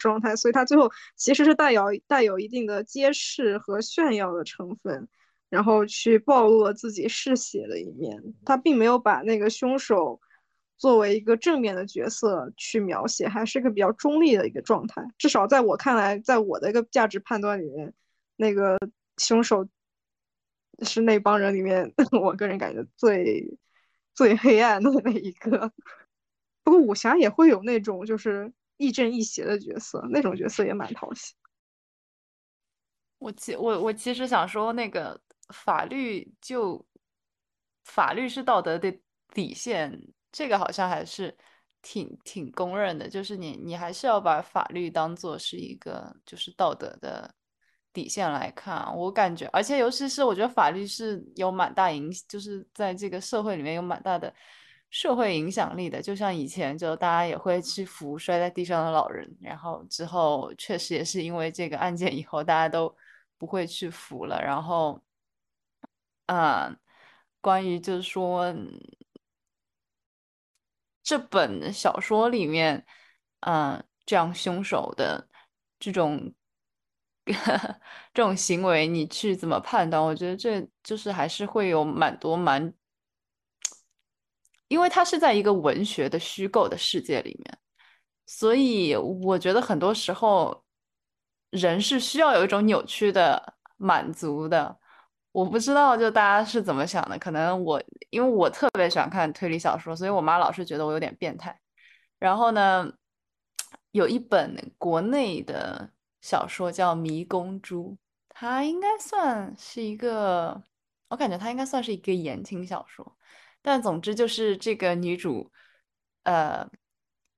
[0.00, 0.34] 状态。
[0.34, 5.06] 所以他最后其实是带有带有一定的揭示和炫耀的成分，
[5.48, 8.20] 然后去暴露了自己嗜血的一面。
[8.44, 10.20] 他并没有把那个凶手
[10.76, 15.00] 作为一个正面的角色去描写，还是个比较中立的一个状态。
[15.16, 17.94] 至少在我看来，在我的一个价值判断里面。
[18.36, 18.78] 那个
[19.18, 19.66] 凶手
[20.82, 23.58] 是那帮人里面， 我个人感觉最
[24.14, 25.72] 最黑暗的那一个。
[26.62, 31.34] 不过武侠也会有那种就是亦正亦邪的角色，那种角色也蛮讨喜。
[33.18, 35.18] 我其我我其实想说，那个
[35.54, 36.84] 法律就
[37.84, 38.94] 法律是道德的
[39.32, 39.98] 底线，
[40.30, 41.34] 这个好像还是
[41.80, 47.34] 挺挺公认的，就是你你还是要把法律当做是一个就是道德的。
[47.96, 54.32] 底线来看，我感觉，而且尤其是我觉得法律是有蛮大影，就是在这个社会里面有蛮大的
[54.90, 56.02] 社会影响力的。
[56.02, 62.94] 就像以前，就大家也会去扶摔在地上的老人，然后之后确实也是因为这个案件以后，大家都
[63.38, 64.38] 不会去扶了。
[64.42, 65.00] 然后，
[66.26, 66.76] 嗯，
[67.40, 68.54] 关于就是说
[71.02, 72.84] 这本小说里面，
[73.40, 75.26] 嗯，这样凶手的
[75.78, 76.34] 这种。
[78.14, 80.00] 这种行为你去怎么判断？
[80.00, 82.72] 我觉得这就是还是会有蛮多蛮，
[84.68, 87.58] 因为它是在一个文学的虚构的世界里面，
[88.26, 90.64] 所以我觉得很多时候
[91.50, 94.78] 人是需要有一种扭曲的满足的。
[95.32, 101.60] 我不知道就大家是怎么想的，可能我因为我特别喜欢看推理小说，所以我妈老是觉得我有点变态。
[102.20, 102.88] 然后呢，
[103.90, 105.90] 有一本国内的。
[106.20, 107.92] 小说叫《迷宫珠》，
[108.28, 110.62] 它应该算是一个，
[111.08, 113.16] 我感觉它应该算是一个言情小说。
[113.62, 115.50] 但总之就是这个女主，
[116.24, 116.68] 呃，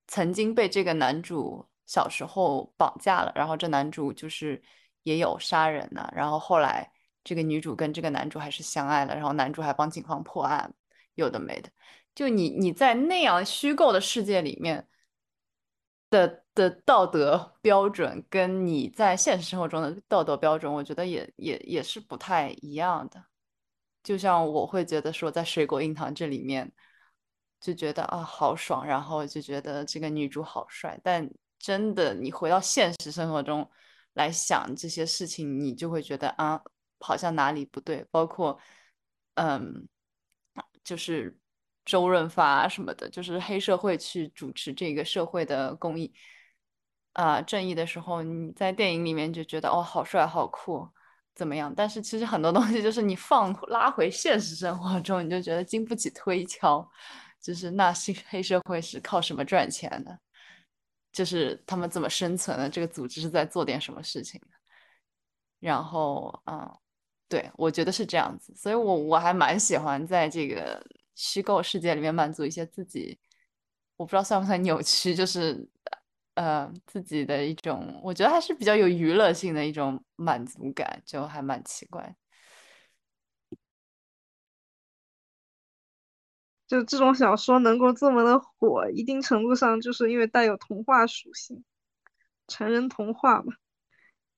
[0.07, 4.61] 曾经被这个男主小时候绑架了，然后这男主就是
[5.03, 6.09] 也有杀人呢。
[6.15, 6.91] 然后后来
[7.23, 10.73] 这个女主跟这个男主还是相爱了，然后男主还帮警方破案，
[11.15, 11.69] 有的没的。
[12.15, 14.87] 就你你在那样虚构的世界里面
[16.09, 16.43] 的。
[16.59, 23.23] 的道德标准跟你在现实生活中的道德标准，我觉得也也也是不太一样的。
[24.03, 26.71] 就像我会觉得说，在《水果硬糖》这里面，
[27.61, 30.99] 就觉得啊好爽，然后就觉得这个女主好帅。
[31.03, 33.69] 但真的，你回到现实生活中
[34.13, 36.61] 来想这些事情，你就会觉得啊，
[36.99, 38.05] 好像哪里不对。
[38.11, 38.59] 包括，
[39.35, 39.87] 嗯，
[40.83, 41.37] 就是
[41.85, 46.13] 周润发什么的，就是黑社会去主持这个社会的公益
[47.19, 50.87] 啊正义的时候，你在电影里面就觉得哦，好帅，好酷。
[51.35, 51.73] 怎么样？
[51.75, 56.89] 但是其实很多东西就是你放拉回现实生活中，你就觉得经不起推敲。
[57.41, 60.19] 就是那些黑社会是靠什么赚钱的？
[61.11, 62.69] 就是他们怎么生存的？
[62.69, 64.41] 这个组织是在做点什么事情？
[65.59, 66.69] 然后，嗯，
[67.29, 68.53] 对我觉得是这样子。
[68.55, 73.17] 所以我我还蛮喜欢在这个虚构世界里面满足一些自己，
[73.95, 75.67] 我不知道算不算扭曲，就是。
[76.39, 82.15] 呃，自己的一种，我觉得还是比较有娱乐性的一种满足感，就还蛮奇怪。
[86.65, 91.65] 就这种小说能够这么的火，一定程度上就是因为带有童话属性，
[92.47, 93.53] 成人童话嘛。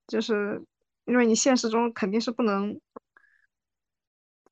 [0.07, 0.63] 就是
[1.05, 2.81] 因为你现实中肯定是不能。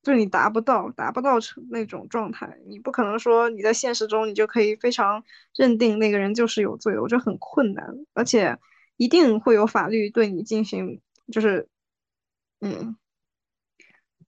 [0.02, 5.22] 就你达不到，达不到成那种状态，你不可能说你在现实中你就可以非常
[5.54, 8.58] 认定那个人就是有罪，我觉得很困难，而且
[8.96, 11.68] 一定会有法律对你进行，就是，
[12.62, 12.96] 嗯，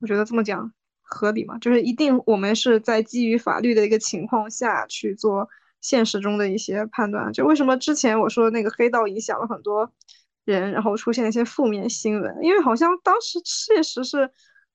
[0.01, 5.49] 我觉得这么讲合理嘛，就是一定我们是在基于法律的一个情况下去做
[5.81, 7.33] 现实中的一些判断。
[7.33, 9.91] 就为什么之前我说那个黑道影响了很多
[10.45, 14.31] 人，然后出现一些负面新闻，因为好像当时确实是。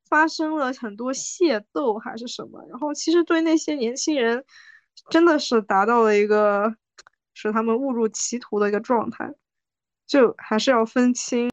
[0.09, 4.43] 发生了很多械斗还是什么，然后其实对那些年轻人
[5.09, 6.75] 真的是达到了一个
[7.33, 9.33] 使他们误入歧途的一个状态，
[10.07, 11.49] 就还是要分清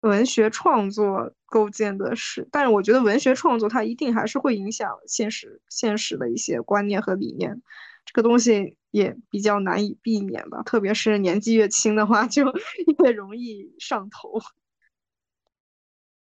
[0.00, 7.62] 文学创作构建的是，但是我觉得文学创作它一定还是会影响现实现实的一些观念和理念，
[8.04, 12.44] 这个东西也比较难以避免吧，特别是年纪越轻的话，就
[13.04, 14.38] 越容易上头。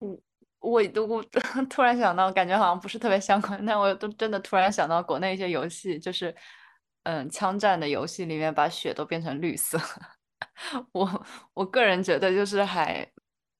[0.01, 0.19] 嗯。
[0.63, 1.21] 我都我
[1.69, 6.33] 突然想到，感觉好像不是特别相关，但我都真的突然想到国内一些游戏，就是
[7.03, 9.77] 嗯，枪战的游戏里面把血都变成绿色，
[10.93, 13.05] 我我个人觉得就是还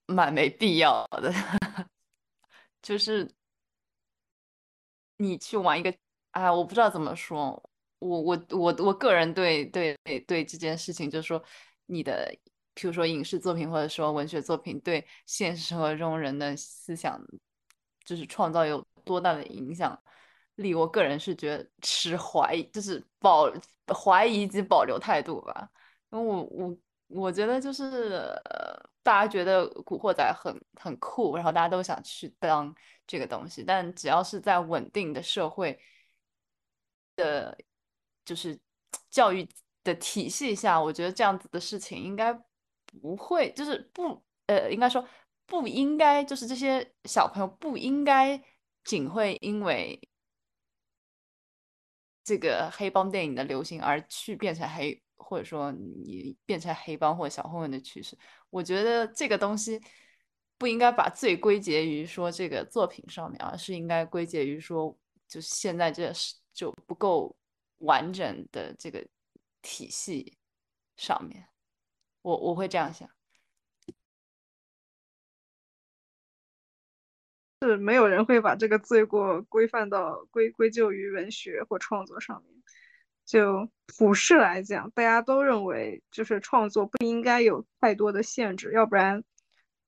[0.07, 1.31] 蛮没必要的，
[2.81, 3.29] 就是
[5.17, 5.93] 你去玩一个，
[6.31, 7.61] 哎，我不知道怎么说，
[7.99, 11.43] 我我我我个人对对对这件事情，就是说
[11.85, 12.33] 你的。
[12.75, 17.21] 譬如说影视作品或者说文学作品对现实生活中人的思想，
[18.03, 20.01] 就是创造有多大的影响
[20.55, 20.73] 力？
[20.73, 23.51] 我个人是觉得持怀疑，就是保
[23.93, 25.69] 怀疑及保留态度吧。
[26.11, 27.83] 因为我我我觉得就是
[28.45, 32.73] 呃，大家觉得古惑仔很很酷，然后大家都想去当
[33.05, 35.79] 这个东西，但只要是在稳定的社会
[37.15, 37.55] 的，
[38.25, 38.59] 就是
[39.09, 39.47] 教育
[39.83, 42.43] 的体系下，我觉得这样子的事情应该。
[43.01, 45.05] 不会，就是不，呃，应该说
[45.45, 48.41] 不应该，就是这些小朋友不应该
[48.83, 49.99] 仅会因为
[52.23, 58.17] 这个黑帮电影的流行而去变成黑，或者说你变成黑帮或小混混的趋势。
[58.49, 59.81] 我觉得这个东西
[60.57, 67.35] 不应该把罪归结于说这个作品上面，而是应该归结于说，就是现在这是就不够
[67.79, 69.05] 完整的这个
[69.61, 70.37] 体系
[70.95, 71.45] 上面。
[72.23, 73.09] 我我会这样想，
[77.61, 82.63] 是没有人会把这个罪过规范到归归咎于文学或创作上面。
[83.25, 89.23] 就普世来讲，大家都认为就是创作不应该有太多的限制，要不然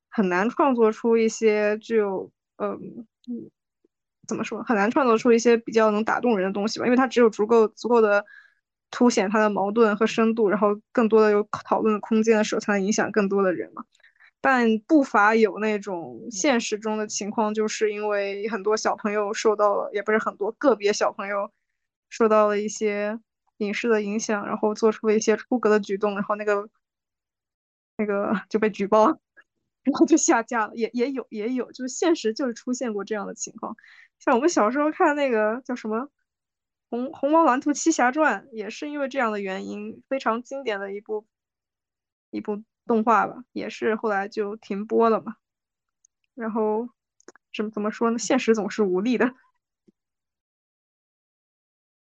[0.09, 3.07] 很难创作出一些具有嗯
[4.27, 8.25] 怎么说，很难创作出一些比较能打动人的东西吧，因为它只有足够足够的。
[8.95, 13.83] 凸显它的矛盾和深度，然后更多的有讨论空间的时候，才能影响更多的人嘛。
[14.39, 21.51] 但不乏有那种现实中的情况，就是因为很多小朋友受到了，也不是很多个别小朋友
[22.09, 23.19] 受到了一些
[23.57, 26.69] 影视的影响，然后做出了一些出格的举动，然后那个
[27.97, 29.07] 那个就被举报，
[29.83, 30.71] 然后就下架了。
[30.75, 33.75] 也也有也有，就是现实就是出现过这样的情况。
[34.19, 36.07] 像我们小时候看那个叫什么？
[36.95, 41.25] 红红猫蓝兔七侠传也是因为这样的原因，非常经典的一部
[42.29, 45.35] 一部动画吧，也是后来就停播了嘛。
[46.35, 46.87] 然后
[47.53, 48.17] 怎么怎么说呢？
[48.17, 49.29] 现实总是无力的。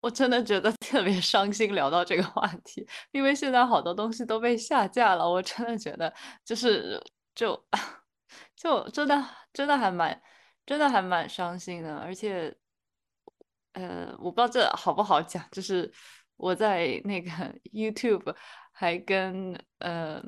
[0.00, 6.12] 我真的觉得特别伤心，聊到这个话题，因为现在好多东西都被下架了，我真的觉得
[6.44, 7.02] 就是
[7.34, 7.58] 就
[8.54, 10.20] 就真的真的还蛮
[10.66, 12.54] 真的还蛮伤心的，而且
[13.74, 15.92] 呃，我不知道这好不好讲，就是
[16.36, 17.30] 我在那个
[17.72, 18.34] YouTube
[18.72, 20.20] 还跟嗯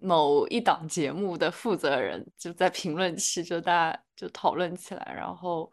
[0.00, 5.70] 某一档节目的负责人就在评论区就大家就讨论起来，然后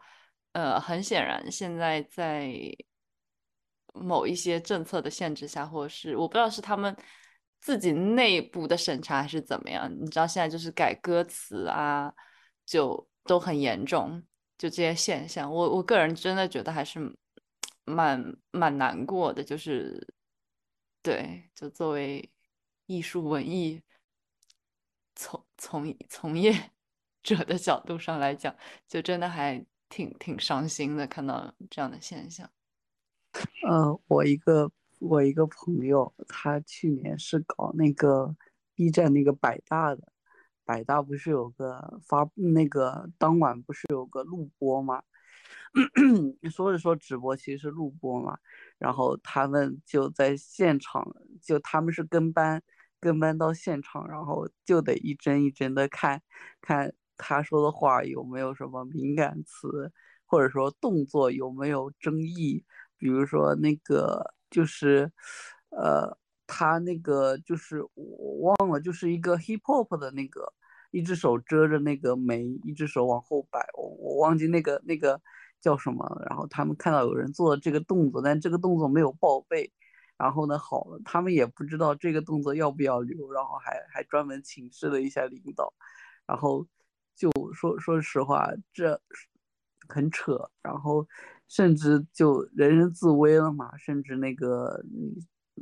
[0.52, 2.52] 呃，很显然现在在。
[3.92, 6.96] 某一些政策的限制下，或者是我不知道是他们
[7.60, 9.92] 自己内部的审查还是怎么样。
[9.92, 12.14] 你知道现在就是改歌词啊，
[12.64, 14.22] 就都很严重，
[14.60, 17.16] 就这些现象，我我个人真的觉得还是
[17.86, 19.42] 蛮蛮难过的。
[19.42, 20.06] 就是
[21.02, 22.30] 对，就作为
[22.84, 23.80] 艺术文艺
[25.14, 26.72] 从从从业
[27.24, 28.54] 者的角度上来讲，
[28.86, 32.50] 就真的还挺挺伤心的，看到这样的现象。
[33.66, 38.36] 呃，我一个我一个朋友，他去年是搞那个
[38.74, 40.12] B 站那个百大的，
[40.70, 45.02] 百大不是有个发那个当晚不是有个录播吗？
[46.52, 48.38] 所以说直播，其实是录播嘛。
[48.78, 51.04] 然后他们就在现场，
[51.42, 52.62] 就他们是跟班
[53.00, 56.22] 跟班到现场，然后就得一帧一帧的看，
[56.60, 59.90] 看他说的话有没有什么敏感词，
[60.24, 62.64] 或者说动作有没有争议。
[62.96, 65.10] 比如说那个就是，
[65.70, 66.16] 呃，
[66.46, 70.52] 他那个就是我忘了，就是一个 hip hop 的那个，
[70.90, 75.20] 一只手遮着那个眉，一只手往后摆，我我忘记那个那个
[75.60, 76.24] 叫什么了。
[76.28, 79.72] 然后他们看到有人做这个动作，但这个动作没有报备。
[80.16, 85.72] 然后呢，好了，他们也不知道这个动作要不要留，然后还还专门请示了一下领导。
[86.26, 86.66] 然后
[87.16, 89.00] 就说说实话，这
[89.88, 90.50] 很扯。
[90.62, 91.06] 然后。
[91.52, 95.18] 甚至就人人自危了嘛，甚至那个你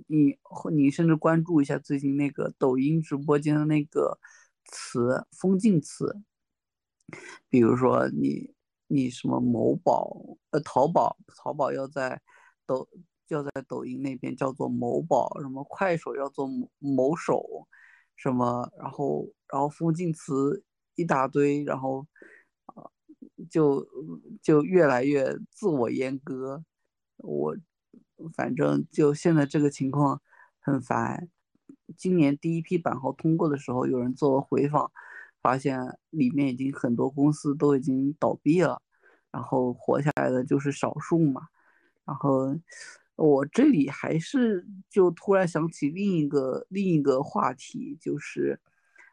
[0.07, 0.39] 你
[0.71, 4.19] 你甚至关注一下最近那个抖音直播间的那个
[4.69, 6.17] 词封禁词，
[7.49, 8.55] 比如说你
[8.87, 12.21] 你什么某宝呃淘宝淘宝要在
[12.65, 12.89] 抖
[13.29, 17.67] 要在抖音那边叫做某宝，什么快手要做某某手，
[18.17, 20.65] 什么然后然后封禁词
[20.95, 22.07] 一大堆，然后。
[23.51, 23.87] 就
[24.43, 26.63] 就越来越自我阉割，
[27.17, 27.57] 我
[28.35, 30.21] 反正就现在这个情况
[30.61, 31.29] 很烦。
[31.97, 34.91] 今年第一批版号通过的时候，有人做了回访，
[35.41, 35.81] 发现
[36.11, 38.81] 里面已经很多公司都已经倒闭了，
[39.31, 41.49] 然后活下来的就是少数嘛。
[42.05, 42.57] 然后
[43.17, 48.61] 我这里还是就突然想起另一个另一个话题，就是。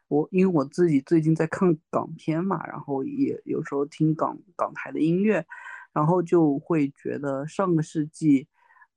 [0.08, 5.44] 我因为我自己最近在看港片嘛，然后也有时候听港港台的音乐，
[5.92, 8.46] 然后就会觉得上个世纪，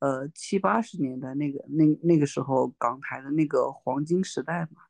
[0.00, 4.82] 呃七八十年代那个那那个时候港台的那个黄金时代嘛，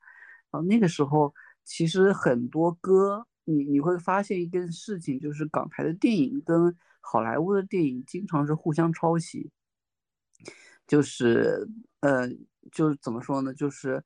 [0.51, 1.33] 然后那个时候
[1.65, 9.51] 其实很多歌，你你会发现一件事情，就是港台的电影跟好莱坞的电影经常是互相抄袭，
[10.87, 11.69] 就是
[12.01, 12.27] 呃
[12.73, 14.03] 就是怎么说呢，就是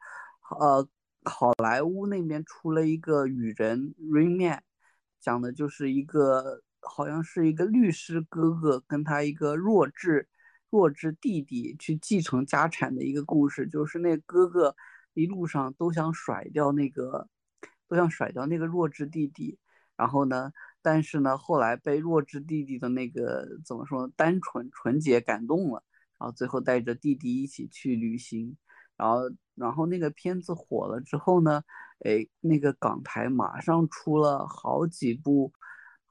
[0.58, 0.86] 呃。
[1.26, 4.62] 好莱坞那边出了一个雨人 Rain Man，
[5.22, 10.28] 讲的就是一个好像是一个律师哥哥跟他一个弱智
[10.74, 14.74] 弱智弟弟去继承家产的一个故事，就是那哥哥
[15.12, 17.28] 一路上都想甩掉那个
[17.86, 19.56] 都想甩掉那个弱智弟弟，
[19.96, 20.50] 然后呢，
[20.82, 25.84] 但是呢后来被弱智弟弟的那个怎么说单纯纯洁感动了，
[26.18, 28.56] 然后最后带着弟弟一起去旅行。
[28.96, 29.22] 然后，
[29.54, 31.62] 然后那个片子火了之后呢，
[32.04, 35.52] 哎，那个港台马上出了好几部，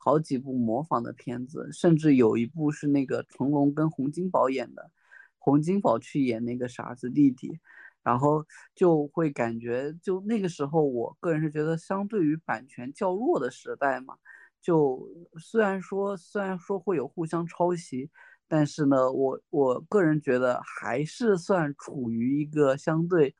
[0.03, 4.91] 好几部模仿的片子，甚至有一部是那个成龙跟洪金宝演的，
[5.37, 7.57] 洪金宝去演那个傻子弟弟，
[8.03, 8.45] 然后
[8.75, 14.17] 就会感觉，就那个时候，我个人是觉得，相对于版权较弱的时代嘛，
[14.61, 15.07] 就
[15.39, 18.09] 虽然说，虽然说会有互相抄袭。
[18.45, 23.33] 但是呢，我我个人觉得还是算处于一个相对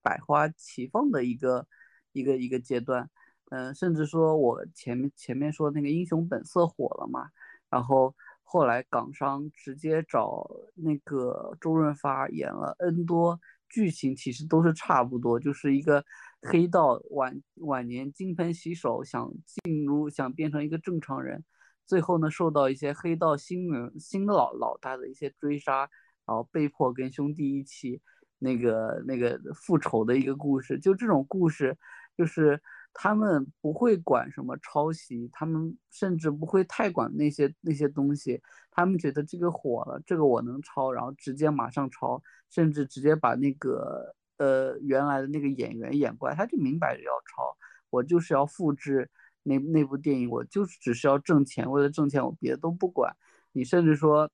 [0.00, 1.66] 百花齐放的一个
[2.12, 3.10] 一个一个阶段，
[3.50, 7.28] 嗯，甚至说我前面前面说那个《英雄本色》火了嘛，
[7.68, 13.38] 然后后来港商直接找那个周润发演了 N 多
[13.68, 16.04] 剧情，其实都是差不多，就是一个
[16.42, 21.44] 黑道晚晚年金盆洗手，想进入想变成一个正常人。
[21.86, 25.88] 最后呢，受到一些黑道新人、新老老大的一些追杀，
[26.24, 28.00] 然后被迫跟兄弟一起
[28.38, 30.78] 那个那个复仇的一个故事。
[30.78, 31.76] 就这种故事，
[32.16, 32.60] 就是
[32.92, 38.42] 他们不会管什么抄袭，他们甚至不会太管那些那些东西。
[38.70, 42.20] 他们觉得这个火了，这个我能抄，然后直接马上抄，
[42.50, 47.56] 甚至直接把那个呃原来的那个演员演过来，他就明摆着要抄。
[47.90, 49.08] 我就是要复制
[49.42, 53.16] 那那部电影，我就是只是要挣钱，为了挣钱我别的都不管。
[53.52, 54.30] 你甚至说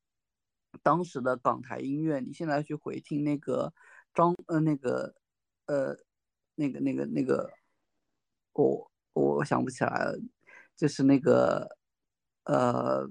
[0.82, 3.72] 当时的港台音乐，你现在去回听那个
[4.14, 5.14] 张呃那个
[5.66, 5.96] 呃
[6.54, 7.50] 那个那个那个。
[8.62, 10.18] 我我想不起来了，
[10.76, 11.76] 就是那个，
[12.44, 13.08] 呃，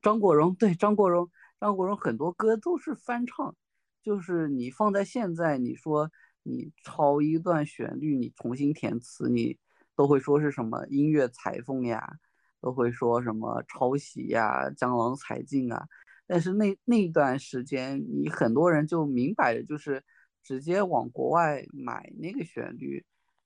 [0.00, 1.28] 张国荣对张国荣，
[1.60, 3.54] 张国荣很多歌都是翻唱，
[4.02, 6.10] 就是你放在现在，你说
[6.42, 9.58] 你抄一段旋律，你重新填词，你
[9.96, 12.18] 都会说是什么音乐裁缝呀，
[12.60, 15.86] 都会说什么抄袭呀、江郎才尽啊。
[16.26, 20.02] 但是那那段时间，你很多人就明摆着就是
[20.42, 23.04] 直接往国外买那个旋律。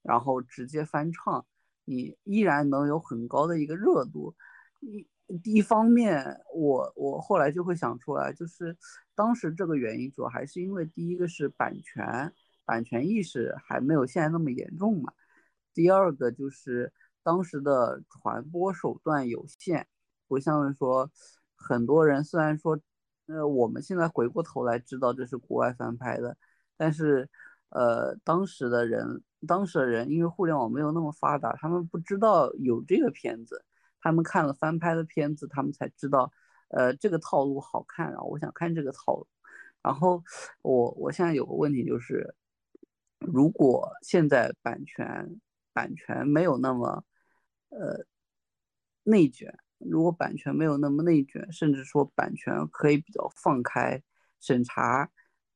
[0.09, 1.45] 然后直接翻唱，
[1.85, 4.35] 你依然能有很高的一个热度。
[4.79, 5.07] 一
[5.43, 8.75] 一方面，我我后来就会想出来，就是
[9.13, 12.33] 当时这个原因主要还是因为第一个是版权，
[12.65, 15.13] 版权意识还没有现在那么严重嘛。
[15.75, 16.91] 第二个就是
[17.21, 19.87] 当时的传播手段有限，
[20.27, 21.11] 不像是说
[21.55, 22.79] 很多人虽然说，
[23.27, 26.35] 呃，我们现在回过头来知道这是国外翻拍的，
[26.75, 27.29] 但是。
[27.69, 33.63] 呃，当时的人，当时的人因为互联网没有那么发达，他们不知道有这个片子，
[34.01, 36.31] 他们看了翻拍的片子，他们才知道，
[36.69, 39.27] 呃，这个套路好看，然后我想看这个套路。
[39.81, 40.23] 然后
[40.61, 42.35] 我我现在有个问题就是，
[43.19, 45.39] 如果现在版权
[45.71, 47.03] 版权没有那么
[47.69, 48.03] 呃
[49.03, 54.01] 内卷，如果版权没有那么内卷，甚至说版权可以比较放开
[54.39, 55.09] 审查。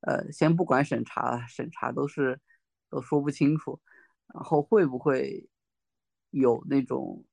[0.05, 2.39] 呃，先不管审查，审查都是
[2.89, 3.79] 都说不清楚，
[4.33, 5.47] 然后会不会
[6.29, 7.23] 有那种，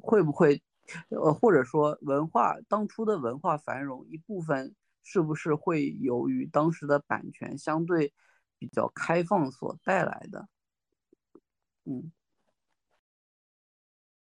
[0.00, 0.62] 会不会，
[1.08, 8.14] 呃，或者说文化当初的文化繁荣一部分是不是会由于当时的版权相对
[8.58, 10.48] 比较开放所带来的？
[11.84, 12.12] 嗯，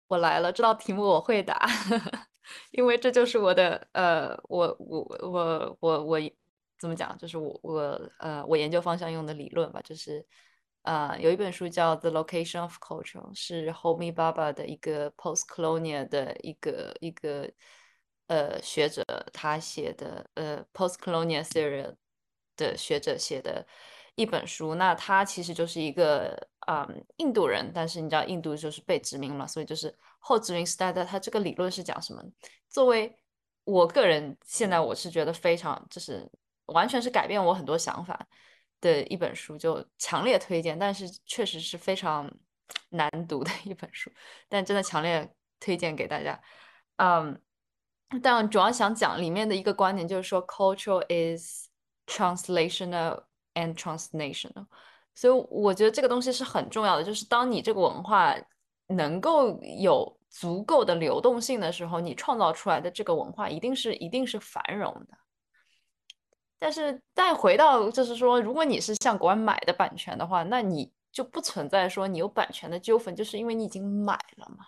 [0.07, 1.67] 我来了，这道题目我会答，
[2.71, 6.21] 因为这就是我的，呃，我我我我我。
[6.79, 7.17] 怎么讲？
[7.19, 7.81] 就是我我
[8.21, 10.25] 呃，我研究方向用的理论吧，就是
[10.83, 17.51] 呃，有一本书叫《The Location of Culture》，是 Homi Bhabha 的一个 Postcolonial 的一个一个
[18.29, 21.95] 呃学者他写的呃 Postcolonial Theory
[22.57, 23.67] 的学者写的
[24.15, 24.77] 一本书。
[24.77, 32.23] 那他其实就是一个啊印度人，但是你知道印度就是被殖民嘛，所以就是后殖民时代的他这个理论是讲什么？
[32.69, 33.15] 作为
[33.65, 36.31] 我个人现在我是觉得非常就是。
[36.69, 38.27] 完全是改变我很多想法
[38.81, 40.79] 的一本书，就强烈推荐。
[40.79, 42.31] 但是确实是非常
[42.91, 44.11] 难读的一本书，
[44.49, 45.29] 但真的强烈
[45.61, 46.41] 推荐给大家。
[46.97, 47.41] 嗯，
[48.23, 51.69] 但主要想讲里面的一个观点就是说，culture is
[52.07, 54.67] translational and transnational。
[55.15, 58.35] 所以我觉得这个东西是很重要的，就是当你这个文化
[58.87, 65.19] 能够有足够的流动性的时候，你创造出来的这个文化一定是一定是繁荣的。
[66.59, 74.67] 但是再回到，就是说，如果你是向国外买的版权的话，那你就不存在说你有版权的纠纷，就是因为你已经买了嘛。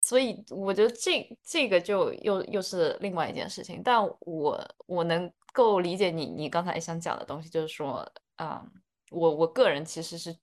[0.00, 3.80] 所以我觉得这这个就又又是另外一件事情。
[3.84, 8.64] 但我我能够理解你你刚才想讲的东西，就是说，啊，
[9.10, 10.36] 我我个人其实是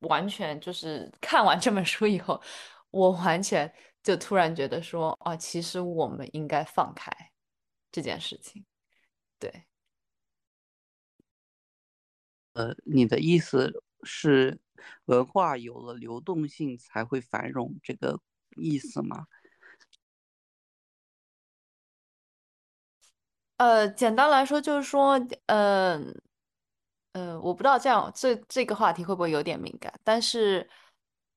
[0.00, 2.40] 完全就是看完这本书以后，
[2.90, 3.70] 我完全
[4.02, 7.12] 就突然觉得说，啊，其实我们应该放开
[7.90, 8.64] 这件事情。
[9.42, 9.66] 对，
[12.52, 14.60] 呃，你的意思是
[15.06, 18.20] 文化有了流动性才会繁荣，这个
[18.56, 19.26] 意思吗？
[23.56, 26.22] 呃，简单来说就是说，嗯，
[27.14, 30.70] 呃，我不知道这样这这个话题会不会有点敏感，但是，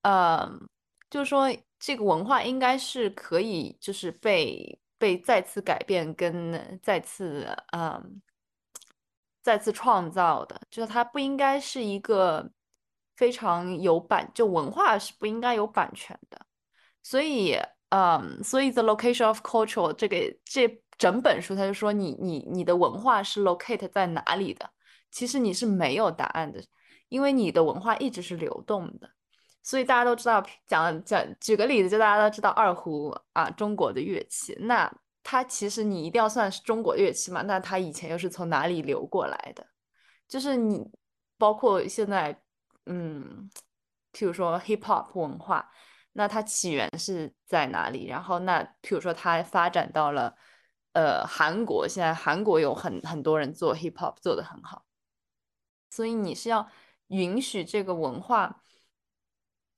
[0.02, 0.68] 嗯，
[1.10, 1.48] 就是说
[1.80, 4.78] 这个文化应该是可以就是被。
[4.98, 8.20] 被再次改变跟再次嗯
[9.42, 12.50] 再次创造的，就是它不应该是一个
[13.16, 16.46] 非常有版，就文化是不应该有版权的。
[17.02, 17.56] 所以
[17.90, 24.68] 嗯，所以 The Location of Culture 这个这整本书，他就说你你你的文化是 locate 在哪里的？
[25.12, 26.60] 其实你是没有答案的，
[27.08, 29.10] 因为你的文化一直是流动的。
[29.66, 34.56] 所以大家都知道，讲讲举个例子，就大家都知道二胡啊，中国的乐器。
[34.60, 34.88] 那
[35.24, 37.42] 它其实你一定要算是中国乐器嘛？
[37.42, 39.66] 那它以前又是从哪里流过来的？
[40.28, 40.88] 就是你
[41.36, 42.40] 包括现在，
[42.84, 43.50] 嗯，
[44.12, 45.68] 譬如说 hip hop 文化，
[46.12, 48.06] 那它起源是在哪里？
[48.06, 50.32] 然后那譬如说它发展到了
[50.92, 54.84] 呃韩国，现在韩国有很很多人做 hip hop 做的很好，
[55.90, 56.68] 所以你是要
[57.08, 58.62] 允许这个文化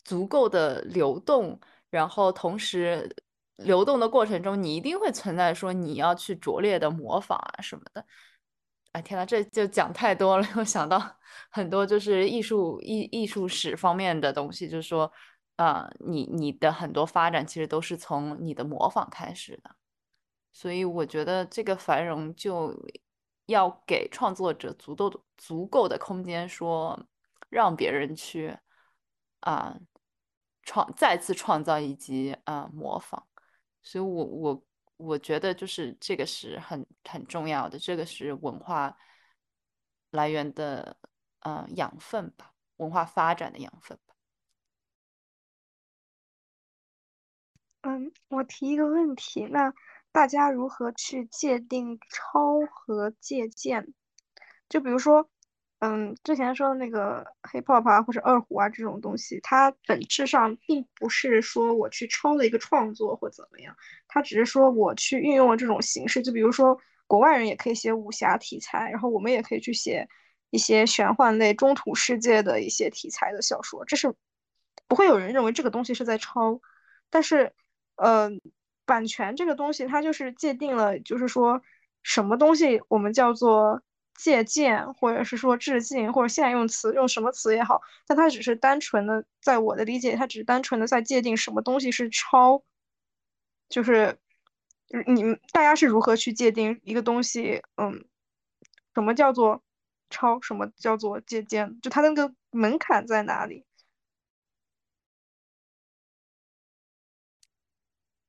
[0.09, 3.14] 足够的流动，然后同时
[3.56, 8.04] 流动的过程中，你一定会存在说你要去拙劣的模仿啊什么的。
[8.92, 10.98] 哎天呐，这就讲太多了， 又想到
[11.50, 15.12] 很多就是艺术艺艺术史方面的东西，就是说，
[15.56, 19.76] 啊，你你的很多发展其实都是从你的模仿开始的，
[20.52, 22.74] 所以我觉得这个繁荣就
[23.46, 26.98] 要给创作者足够足够的空间，说
[27.50, 28.56] 让别人去
[29.40, 29.76] 啊
[30.69, 33.23] 创再次创造以及啊模仿，
[33.83, 34.64] 所以我我。
[35.01, 38.99] 我觉得就是这个是很很重要的，这个是文化
[40.11, 40.97] 来源的
[41.39, 44.14] 呃养分吧，文化发展的养分吧。
[47.83, 49.73] 嗯，我提一个问题，那
[50.11, 53.95] 大家如何去界定抄和借鉴？
[54.69, 55.31] 就比如说。
[55.81, 63.76] 嗯，之前说的那个 hip hop 啊，或者二胡啊这种东西，它本质上并不是说我去抄了一个创作或怎么样，
[64.09, 66.20] 它只是说我去运用了这种形式。
[66.20, 66.76] 就比如说，
[67.07, 70.09] 国外人也可以写武侠题材，然后我们也可以去写
[70.51, 74.12] 一些玄幻类、中土世界的一些题材的小说，这是
[74.89, 76.61] 不会有人认为这个东西是在抄。
[77.09, 77.53] 但是，
[77.95, 78.29] 呃，
[78.85, 81.62] 版权这个东西，它就是界定了，就是说
[82.03, 83.81] 什么东西我们叫做。
[84.19, 92.62] 借鉴，或者是说致敬，或者现在用词用什么词也好，但它只是单纯的，在我的理解，它只是单纯的在界定什么东西是抄，
[93.69, 94.19] 就是
[95.07, 97.62] 你们大家是如何去界定一个东西？
[97.77, 98.05] 嗯，
[98.95, 99.62] 什么叫做
[100.11, 100.41] 抄？
[100.41, 101.81] 什么叫做借鉴？
[101.81, 103.64] 就它那个门槛在哪里？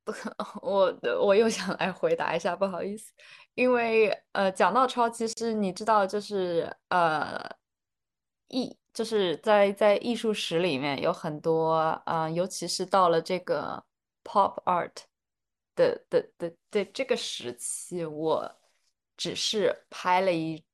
[0.04, 0.12] 不
[0.62, 3.12] 我我又想来回答一下，不好意思。
[3.60, 7.38] 因为呃，讲到超，其实你知道，就是呃，
[8.48, 11.74] 艺就是在在艺术史里面有很多
[12.06, 13.84] 啊，尤其是到了这个
[14.24, 15.02] pop art
[15.74, 18.50] 的的的的这个时期，我
[19.18, 20.64] 只是拍了一，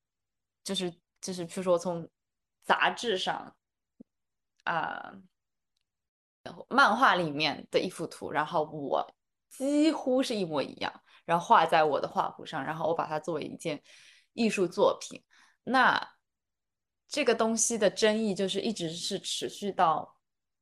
[0.62, 0.89] 就是
[1.20, 2.09] 就是，比如说从
[2.62, 3.53] 杂志上
[4.62, 5.12] 啊，
[6.68, 9.05] 漫画里面的一幅图，然后我
[9.49, 11.03] 几乎是一模一样。
[11.27, 13.83] 然后画在我的画布上，然后我把它作为一件
[14.33, 15.22] 艺术作品。
[15.64, 16.14] 那
[17.07, 20.16] 这个东西的争议就是一直是持续到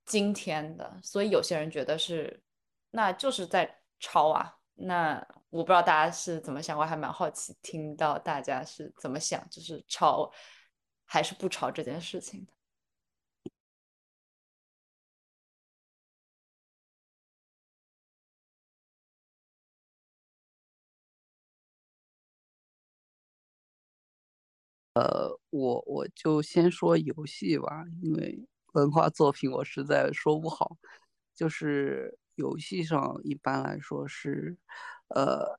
[0.05, 2.43] 今天的，所以有些人觉得是，
[2.91, 4.57] 那就是在抄啊。
[4.75, 10.29] 那我不知道大家是怎么想，我还蛮好奇听到大家是怎么想，就是抄
[11.05, 12.47] 还是不抄这件事情。
[24.95, 28.39] 呃，我我就先说游戏吧，因为
[28.75, 30.77] 文化作品我实在说不好。
[31.35, 34.57] 就是游戏上一般来说是，
[35.09, 35.59] 呃，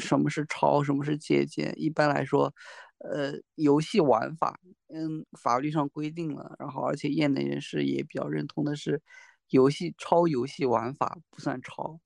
[0.00, 1.74] 什么是抄，什么是借鉴？
[1.76, 2.54] 一般来说，
[2.98, 4.58] 呃，游戏玩法，
[4.88, 9.02] 嗯，法律上规定了，然后而且业内人士也比较认同的是，
[9.50, 12.00] 游戏抄游戏玩法不算抄。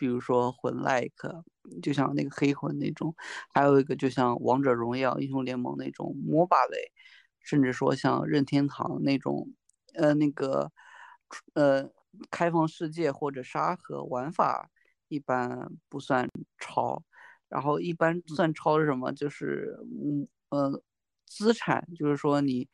[0.00, 1.12] 比如说魂 like，
[1.82, 3.14] 就像那个黑魂那种，
[3.52, 6.90] 还有一个就像王者荣耀、英雄联盟那种 MOBA 类，
[7.38, 9.50] 甚至说像任天堂那种，
[9.92, 10.72] 呃，那个，
[11.52, 11.90] 呃，
[12.30, 14.70] 开放世界或者沙盒玩法，
[15.08, 16.26] 一般不算
[16.58, 17.04] 超。
[17.50, 19.12] 然后一般算超是什么？
[19.12, 20.82] 就是，嗯，呃，
[21.26, 22.66] 资产，就是说你，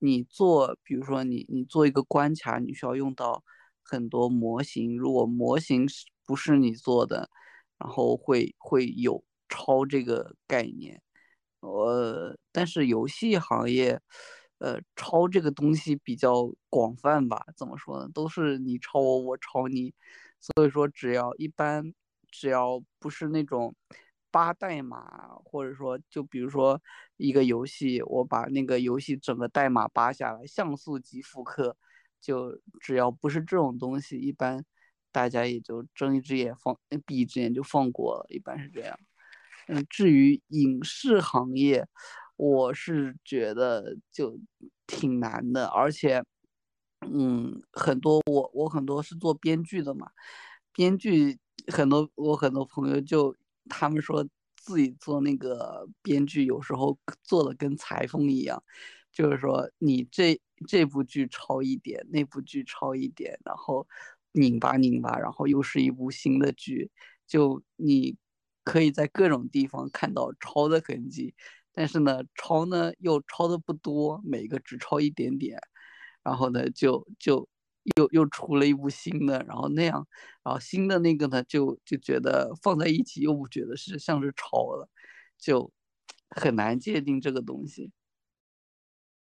[0.00, 3.44] 你做，比如说你你做一个关卡，你需要用到
[3.84, 6.06] 很多模型，如果模型是。
[6.30, 7.28] 不是你做的，
[7.76, 11.02] 然后会会有抄这个概念，
[11.58, 14.00] 呃，但是游戏行业，
[14.58, 17.44] 呃，抄这个东西比较广泛吧？
[17.56, 18.08] 怎么说呢？
[18.14, 19.92] 都是你抄我，我抄你，
[20.38, 21.92] 所以说只要一般，
[22.30, 23.74] 只要不是那种
[24.30, 26.80] 扒代码，或者说就比如说
[27.16, 31.76] 一个游戏，我把那个游戏整个代码扒下来，像素级复刻，
[32.20, 34.64] 就只要不是这种东西，一般。
[35.12, 38.98] 大家也就睁一只眼放闭一只眼就放过了，一般是这样。
[39.68, 41.86] 嗯，至于影视行业，
[42.36, 44.38] 我是觉得就
[44.86, 46.24] 挺难的，而且，
[47.00, 50.08] 嗯，很多我我很多是做编剧的嘛，
[50.72, 51.38] 编剧
[51.68, 53.36] 很多我很多朋友就
[53.68, 58.62] 他们说自己做那个编剧有时候做的跟裁缝一样，
[59.12, 63.86] 就是说你这这部剧抄一点，那部剧抄一点，然后
[64.32, 66.90] 拧巴拧巴，然后又是一部新的剧，
[67.26, 68.16] 就你
[68.64, 71.34] 可以在各种地方看到抄的痕迹，
[71.72, 75.58] 但是呢，抄呢又抄的不多，每个只抄一点点，
[76.22, 77.48] 然后呢就就。
[77.96, 80.06] 又又出了一部新的，然后那样，
[80.44, 84.86] 然后新的那个呢，就就觉得放在一起又不觉得是像是抄了，
[85.38, 85.72] 就
[86.28, 87.90] 很难界定这个东西。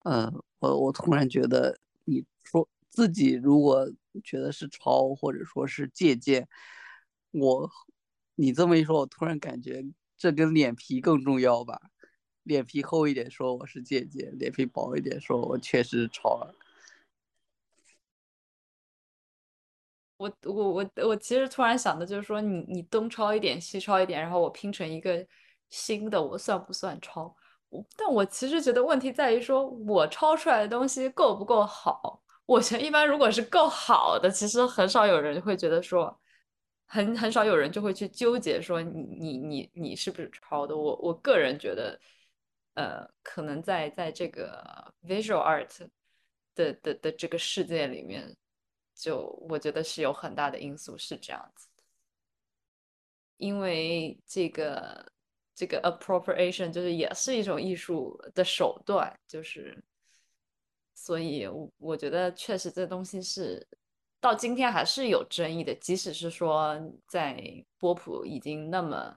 [0.03, 3.91] 嗯，我我突然觉得，你说自己如果
[4.23, 6.47] 觉得是抄或者说是借鉴，
[7.31, 7.69] 我
[8.35, 9.83] 你这么一说，我突然感觉
[10.17, 11.79] 这跟脸皮更重要吧？
[12.43, 16.55] 脸皮厚一点说我是借鉴，脸皮薄一点说我确实抄了。
[20.17, 25.27] 我我我我其实突然想的就是说，你你东抄一点西抄一点，然后我拼成一个
[25.69, 27.35] 新的，我算不算抄？
[27.69, 32.23] 我但我其实觉得问题在于说，我抄出来的东西够不够好？
[32.45, 36.19] 我觉得一般如果是够好的，其实很少有人会觉得说，
[36.85, 40.75] 很很少有人就会去纠结说你你你你是不是抄的？
[40.75, 41.99] 我我个人觉得，
[42.75, 45.87] 呃，可能在在这个 visual art
[46.55, 48.35] 的的的这个世界里面。
[48.97, 51.67] 就我觉得是有很大的因素是这样子，
[53.35, 55.05] 因为这个
[55.53, 59.77] 这个 appropriation 就是也是一种艺术的手段，就是
[61.05, 63.67] 所以我我觉得确实这东西是
[64.19, 66.75] 到今天还是有争议的，即使是说
[67.07, 67.39] 在
[67.77, 69.15] 波普已经那么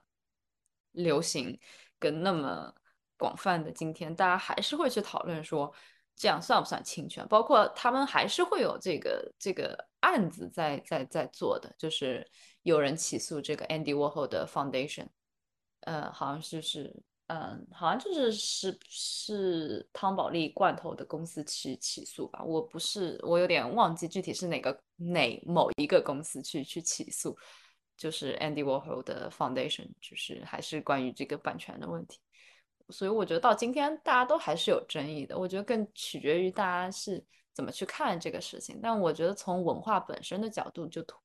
[0.91, 1.57] 流行
[1.97, 2.73] 跟那么
[3.17, 5.73] 广泛的今天，大家还是会去讨论说。
[6.21, 7.25] 这样算不算侵权？
[7.29, 12.29] 包括他们还是会有这个这个案子在在在做的，就是
[12.63, 15.07] 有人起诉这个 Andy Warhol 的 Foundation，
[15.79, 16.93] 呃，好像是是
[17.29, 22.43] 嗯，好像就是是是汤宝利罐头的公司去起诉吧？
[22.43, 27.37] 我不是，我有点忘记具体是哪个哪某一个公司去去起诉，
[27.95, 32.19] 就是 Andy Warhol 的 Foundation，就是还是关于这个版权的问题。
[32.89, 37.23] 所以我觉得到今天大家都还是有争议的，我觉得更取决于大家是
[37.53, 38.79] 怎么去看这个事情。
[38.81, 41.21] 但我觉得从文化本身的角度，就脱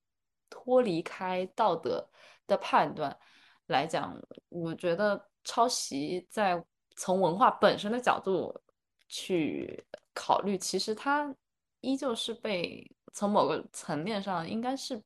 [0.51, 2.07] 脱离开道德
[2.45, 3.17] 的判断
[3.65, 4.15] 来讲，
[4.49, 6.61] 我觉得抄袭在
[6.97, 8.59] 从文化本身的角度
[9.07, 11.33] 去考虑，其实它
[11.79, 15.01] 依旧是被从某个层面上应该是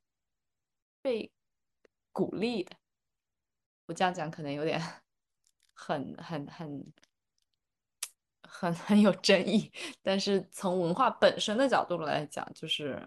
[1.03, 1.31] 被
[2.11, 2.75] 鼓励的。
[3.85, 4.81] 我这样讲可能有点。
[5.81, 6.93] 很很很
[8.41, 9.71] 很很有争议，
[10.01, 13.01] 但是从文化本身的角度来讲，就是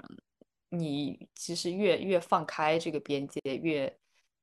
[0.70, 3.94] 你其实越越放开这个边界，越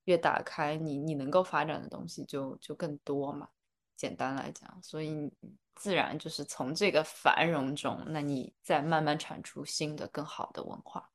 [0.10, 3.48] 越打开，你你能够发展的东西就就更多嘛。
[3.96, 5.32] 简单来讲，所以
[5.76, 11.12] 自然就是从这个繁荣中，那你再慢慢产出新的更好的文化。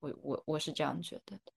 [0.00, 1.52] 我我我是这样觉得的。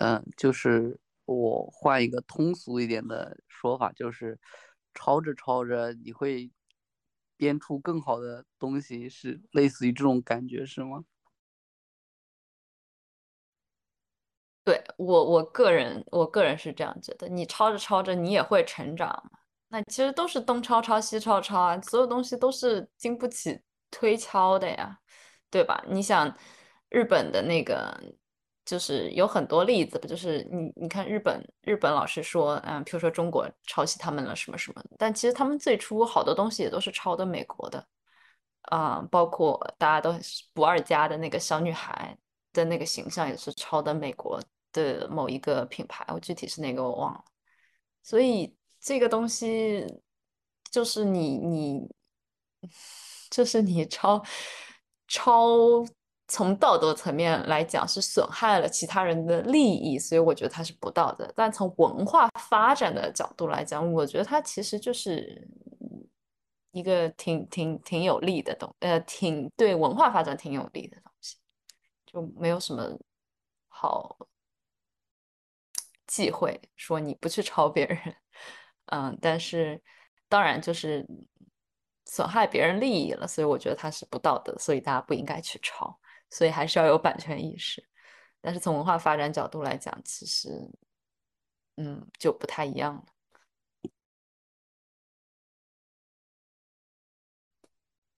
[0.00, 1.00] 嗯，就是。
[1.26, 4.36] 我换一个通俗一点的说法，就是
[4.92, 6.50] 抄着抄着，你会
[7.36, 11.04] 编出更好的东西，是类似于这种感觉，是吗？
[14.70, 17.28] 对我，我个人，我个人是这样觉得。
[17.28, 19.30] 你抄着抄着，你也会成长。
[19.68, 23.60] 那其实都是东抄抄西抄抄啊，所有东西都是经不起
[23.90, 24.98] 推敲的呀，
[25.50, 25.82] 对吧？
[25.88, 26.34] 你想
[26.88, 28.00] 日本的那个。
[28.66, 37.84] 就是有很多例子不就是你你看日本日本老是说，嗯，比如说中国抄袭他们了什么什么，但其实他们最初好多东西也都是抄的美国的，
[38.68, 40.14] 啊，包括大家都
[40.52, 42.16] 不二家的那个小女孩
[42.52, 44.40] 的那个形象也是抄的美国
[44.72, 47.24] 的某一个品牌，我具体是哪个我忘了。
[48.02, 49.86] 所以这个东西
[50.70, 51.88] 就是你你，
[53.30, 54.22] 就是你超
[55.08, 55.86] 超。
[56.32, 61.28] 从道德层面来讲，是损害了其他人的利益，所以我觉得它是不道德。
[61.34, 65.44] 但从文化发展的角度来讲，我觉得它其实就是
[66.70, 71.36] 一个挺挺挺有利的东，呃，挺对文化发展挺有利的东西，
[72.06, 72.96] 就没有什么
[73.66, 74.16] 好
[76.10, 78.16] 忌讳说你不去抄别人，
[78.86, 79.80] 嗯，但是
[80.28, 81.06] 当然就是
[82.06, 85.98] 损害别人利益了，所以我觉得它是不道德，所以大家不应该去抄。
[86.30, 87.84] 所以还是要有版权意识，
[88.40, 90.48] 但是从文化发展角度来讲，其实，
[91.76, 93.04] 嗯，就不太一样了。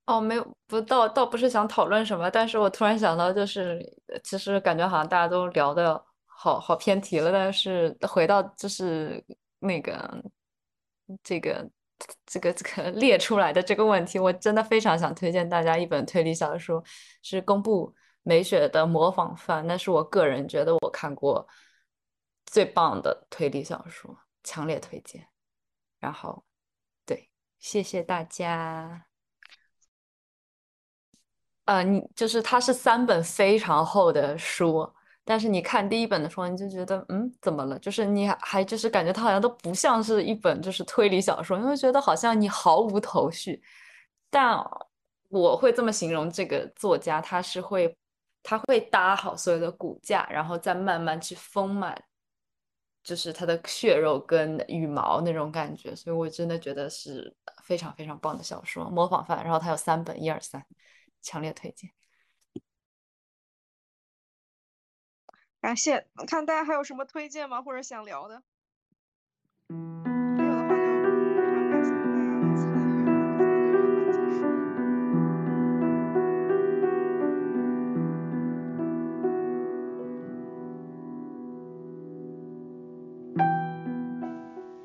[0.07, 3.81] 哦，没有，不，倒倒不是想讨论什么，但是我突然想到，就是
[4.25, 6.05] 其实感觉好像大家都聊的
[6.43, 9.25] 好好偏题了，但是回到就是
[9.61, 10.25] 那个
[11.23, 11.71] 这个
[12.27, 16.83] 这个这个列出来的这个问题，我真的非常想推荐大家一本推理小说，
[17.23, 21.47] 是宫部美雪的《模仿犯》，那是我个人觉得我看过
[22.47, 25.25] 最棒的推理小说，强烈推荐。
[26.01, 26.45] 然后，
[27.07, 27.31] 对，
[27.61, 29.07] 谢谢大家。
[31.67, 34.93] 呃，你就是它是三本非常厚的书。
[35.25, 37.79] 但是你看第一本的时候，你就觉得，嗯，怎么了？
[37.79, 43.63] 就是你还就是感觉它好像都不像是一本就是推理小说，因为觉得好像你毫无头绪。
[44.31, 44.59] 但
[45.29, 47.97] 我会这么形容这个作家，他是会
[48.43, 51.97] 他会搭好所有的骨架，然后再慢慢去丰满，
[53.05, 55.95] 就是他的血肉跟羽毛那种感觉。
[55.95, 59.39] 所以我真的觉得是非常非常棒的小说，《模仿犯》。
[59.45, 60.65] 然后他有三本，一二三，
[61.23, 61.89] 强烈推荐。
[65.63, 67.63] 感谢，看大家还有什么推荐吗？
[67.63, 68.43] 或者想聊的？
[69.69, 71.15] 没有的话，就非
[71.47, 72.83] 常感谢大家的参
[74.35, 74.53] 与。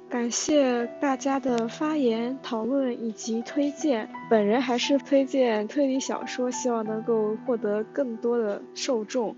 [0.09, 4.07] 感谢大家的发言、讨论以及推荐。
[4.29, 9.35] 本人还是推荐推理小说，希望能够获得更多的受众。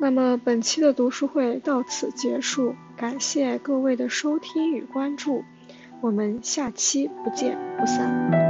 [0.00, 5.42] 那么本期的读书会到此结束，感谢各位的收听与关注，
[6.00, 8.47] 我们下期不见不散。